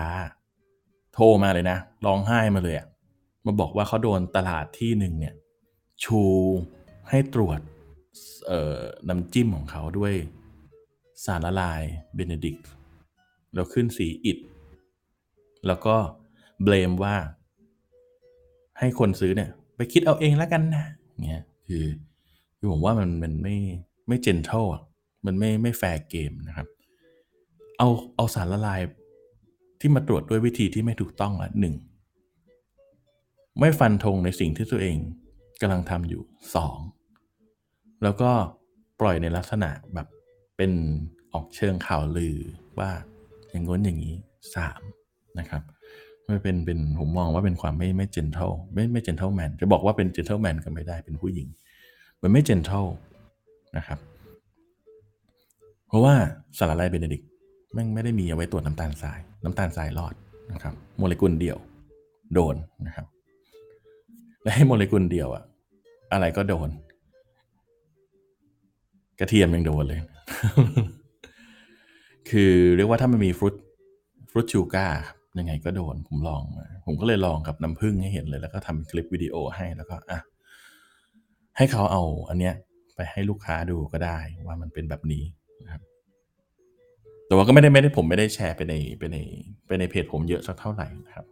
[1.13, 2.87] โทรมาเลยนะร้องไห้มาเลยอะ
[3.45, 5.35] มาบอกว่าเขาโดนตลาดที่หนึ่งเนี่ย
[6.03, 6.21] ชู
[7.09, 7.59] ให้ตรวจ
[8.47, 10.13] เอ่อน้ำจิ้มของเขาด้วย
[11.25, 11.81] สารละลาย
[12.15, 12.67] เบเนดิกต์
[13.53, 14.37] แล้วขึ้นสีอิฐ
[15.67, 15.95] แล้วก็
[16.63, 17.15] เบลมว่า
[18.79, 20.85] ให้คนซื้อเนี่ย ไปคิดเอาเองแล้วกันนะ
[21.27, 21.85] เงี้ยคือ
[22.57, 23.55] คือผมว่ามันมันไม่
[24.07, 24.83] ไม่เจนเทลอะ
[25.25, 26.67] มันไม่ไม่แฟร์เกมนะครับ
[27.77, 28.81] เอาเอาสารละลาย
[29.79, 31.75] ที่มาตรวจด้วยวิธีที่ไม่ถูกต้องละหนึ่ง
[33.59, 34.97] ไม่ฟันธงในสิ่งที่ตัวเอง
[35.61, 36.21] กำลังทำอยู่
[36.55, 36.77] สอง
[38.03, 38.31] แล้วก็
[38.99, 40.07] ปล่อยในลักษณะแบบ
[40.57, 40.71] เป็น
[41.33, 42.37] ออกเชิงข่าวลือ
[42.79, 42.91] ว่า
[43.49, 44.15] อย่างง้นอย่างนี้
[44.55, 44.81] สาม
[45.39, 45.61] นะครับ
[46.27, 51.47] ไม่เป็นเป็นผมมองว่าเป็นความไม่ไม่ gentle ไม่ไม่ gentleman จะบอกว่าเป็น gentleman ก็ไม่ได้เป็นผู้หญิง
[52.21, 52.85] มันไม่ gentle
[53.77, 53.99] นะครับ
[55.87, 56.13] เพราะว่า
[56.57, 57.21] สารละลายเบเนดิกต์
[57.73, 60.13] แม่งไม่ได้มีเอาไว้ตรวจน้ำตาลทราย น้ำตาลทรายรอด
[60.53, 61.57] นะครับ โมเลกุลเดียว
[62.33, 62.55] โดน
[62.87, 63.05] นะครับ
[64.43, 65.43] และให้โมเลกุลเดียวอะ
[66.13, 66.69] อะไรก็โดน
[69.19, 69.99] กระเทียมยังโดนเลย
[72.29, 73.55] คือเรียกว่าถ้ามันมี fruit
[74.31, 75.01] fruit sugar
[75.39, 80.19] ยังไงก็โดนผมลองมาผมก็เลยลองกับน้ำผึ้งให้เห็นเลย แล้วก็ทำคลิปวิดีโอให้แล้วก็อะ
[81.57, 82.55] ให้เขาเอาอันเนี้ย
[82.95, 84.17] ไปให้ลูกค้าดูก็ได้
[84.47, 85.23] ว่ามันเป็นแบบนี้
[85.65, 85.81] นะครับ
[87.27, 89.17] แต่ว่าก็ไม่ได้ไม่ได้ผมไม่ได้แชร์ไปในไปใน
[89.67, 91.25] ไปในเพจผมเยอะสักเท่าไหร่นะครับ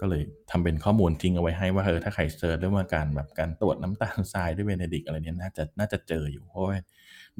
[0.00, 6.76] ก็เลยทำเป็นข้อมูลทิ้งเอาไว้ให้ว่าเออถ้าใคร search เรื่องการแบบการตรวจน้ำตาลทรายด้วยเบเนดิกต์อะไรเนี้ยน่าจะน่าจะเจออยู่เพราะว่า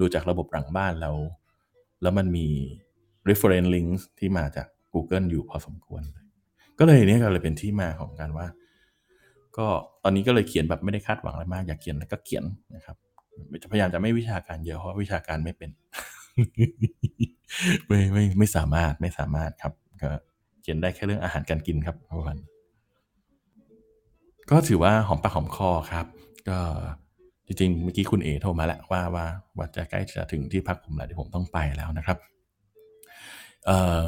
[0.00, 1.16] ดูจากระบบหลังบ้านแล้ว
[2.02, 2.46] แล้วมันมี
[3.28, 6.24] reference links ที่มาจาก Google อยู่พอสมควรเลย
[6.78, 8.46] ก็เลยเนี่ยก็เลยเป็นที่มาของการว่า
[9.58, 9.66] ก็
[10.04, 12.44] ตอนนี้ก็เลยเขียนแบบไม่ได้คาดหวังอะไรมาก อยากเขียนอะไรก็เขียน
[12.76, 12.96] นะครับ
[13.72, 15.70] พยายามจะไม่วิชาการเยอะเพราะวิชาการไม่เป็น
[17.88, 19.72] ไม่ไม่ไม่สามารถไม่สามารถครับ
[20.02, 20.10] ก็
[20.62, 22.38] เขียนได้แค่เรื่องอาหารการกินครับทุกคน
[24.50, 26.06] ก็ถือว่าหอมปากหอมคอครับ
[26.48, 26.58] ก็
[27.46, 29.26] จริงๆเมื่อกี้คุณเอโทรมาแล้วว่าว่า
[29.56, 32.18] ว่าจะใกล้จะถึงที่พักผมแล้วที่ผมต้องไปแล้วนะครับ
[33.66, 34.00] เอ่อ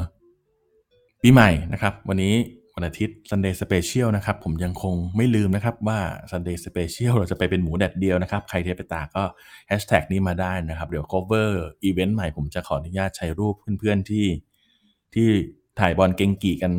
[1.25, 2.35] ปีใหม่นะครับวันนี้
[2.75, 5.99] วันอาทิตย์ Sunday Special นะครับผมยังคงไม่ลืมนะครับว่า
[6.31, 9.23] Sunday Special เราจะไปเป็นหมูแดดเดียวนะครับใครเทไปตาก็
[9.69, 11.51] แฮชแท็กนี้มาได้นะครับ เดี๋ยว cover
[11.85, 14.27] อีเวนต์ใหม่ผมจะขออนุญาตใช้รูปเพื่อนๆที่
[15.15, 15.29] ที่
[15.81, 16.73] ถ่ายบอลเก่งกี่กัน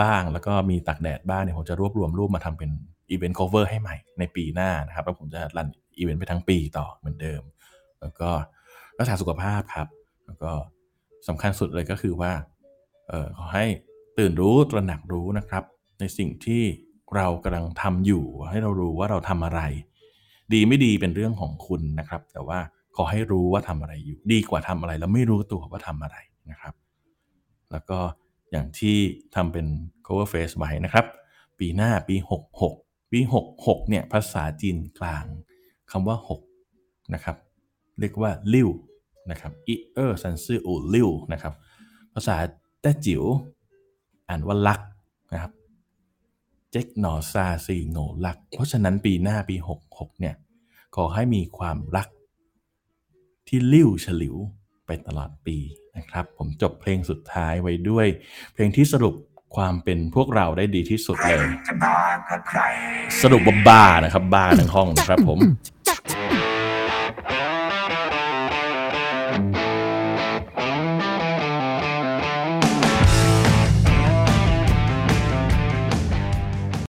[0.00, 2.70] บ้าง แล้วก็มีตากแดดบ้างเนี่ยผมจะรวบรวมรูปมาทำเป็น
[3.10, 5.68] อีเวนต์ cover ให้ใหม่ในปีหน้านะครับแล้วผมจะรัน
[5.98, 7.42] อีเวนต์ไปทั้งปีต่อเหมือนเดิม
[8.00, 8.30] แล้วก็
[8.98, 9.88] รักษาสุขภาพครับ
[10.26, 10.52] แล้วก็
[11.28, 12.32] สำคัญสุดเลยก็คือว่า
[13.36, 13.66] ขอให้
[14.18, 15.64] ตื่นรู้ตระหนักรู้นะครับ
[16.00, 16.62] ในสิ่งที่
[17.16, 19.60] เรากำลังทำอยู่ให้เรารู้ว่าเราทำอะไร
[20.52, 22.58] ดีไม่ดีเป็นเรื่องของคุณนะครับ แต่ว่า
[22.96, 26.16] ขอให้รู้ว่าทำอะไรอยู่ ดีกว่าทำอะไรแล้วไม่รู้ตัวว่าทำอะไร
[26.50, 26.74] นะครับ
[27.70, 27.98] แล้วก็
[28.50, 28.96] อย่างที่
[29.34, 29.66] ทำเป็น
[30.06, 31.06] cover face ไว้นะครับ
[31.58, 32.16] ปีหน้าปี
[32.66, 33.20] 66 ปี
[33.54, 35.24] 66เนี่ยภาษาจีนกลาง
[35.90, 36.16] คำว่า
[36.64, 37.36] 6 นะครับ
[38.00, 38.70] เรียกว่า 六
[39.30, 41.54] นะครับ 一二三四五六 นะครับ
[42.14, 42.36] ภาษา
[42.80, 43.24] แต้จิ๋ว
[44.28, 44.80] อ่านว่า 六
[45.32, 45.52] นะครับ
[46.70, 49.56] 一二三四五六 เพราะฉะนั้นปีหน้าปี
[49.88, 50.34] 66 เนี่ย
[50.96, 52.08] ขอให้มีความรัก
[53.48, 54.36] ที่ลิ้วฉลิว
[54.86, 55.56] ไปตลอดปี
[55.96, 58.06] นะครับ ผมจบเพลงสุดท้ายไว้ด้วย
[58.52, 59.14] เพลงที่สรุป
[59.56, 61.46] ความเป็นพวกเราได้ดีที่สุดเลย
[63.22, 65.38] สรุปว่าบ้านะครับบ้าทั้งห้องนะครับผม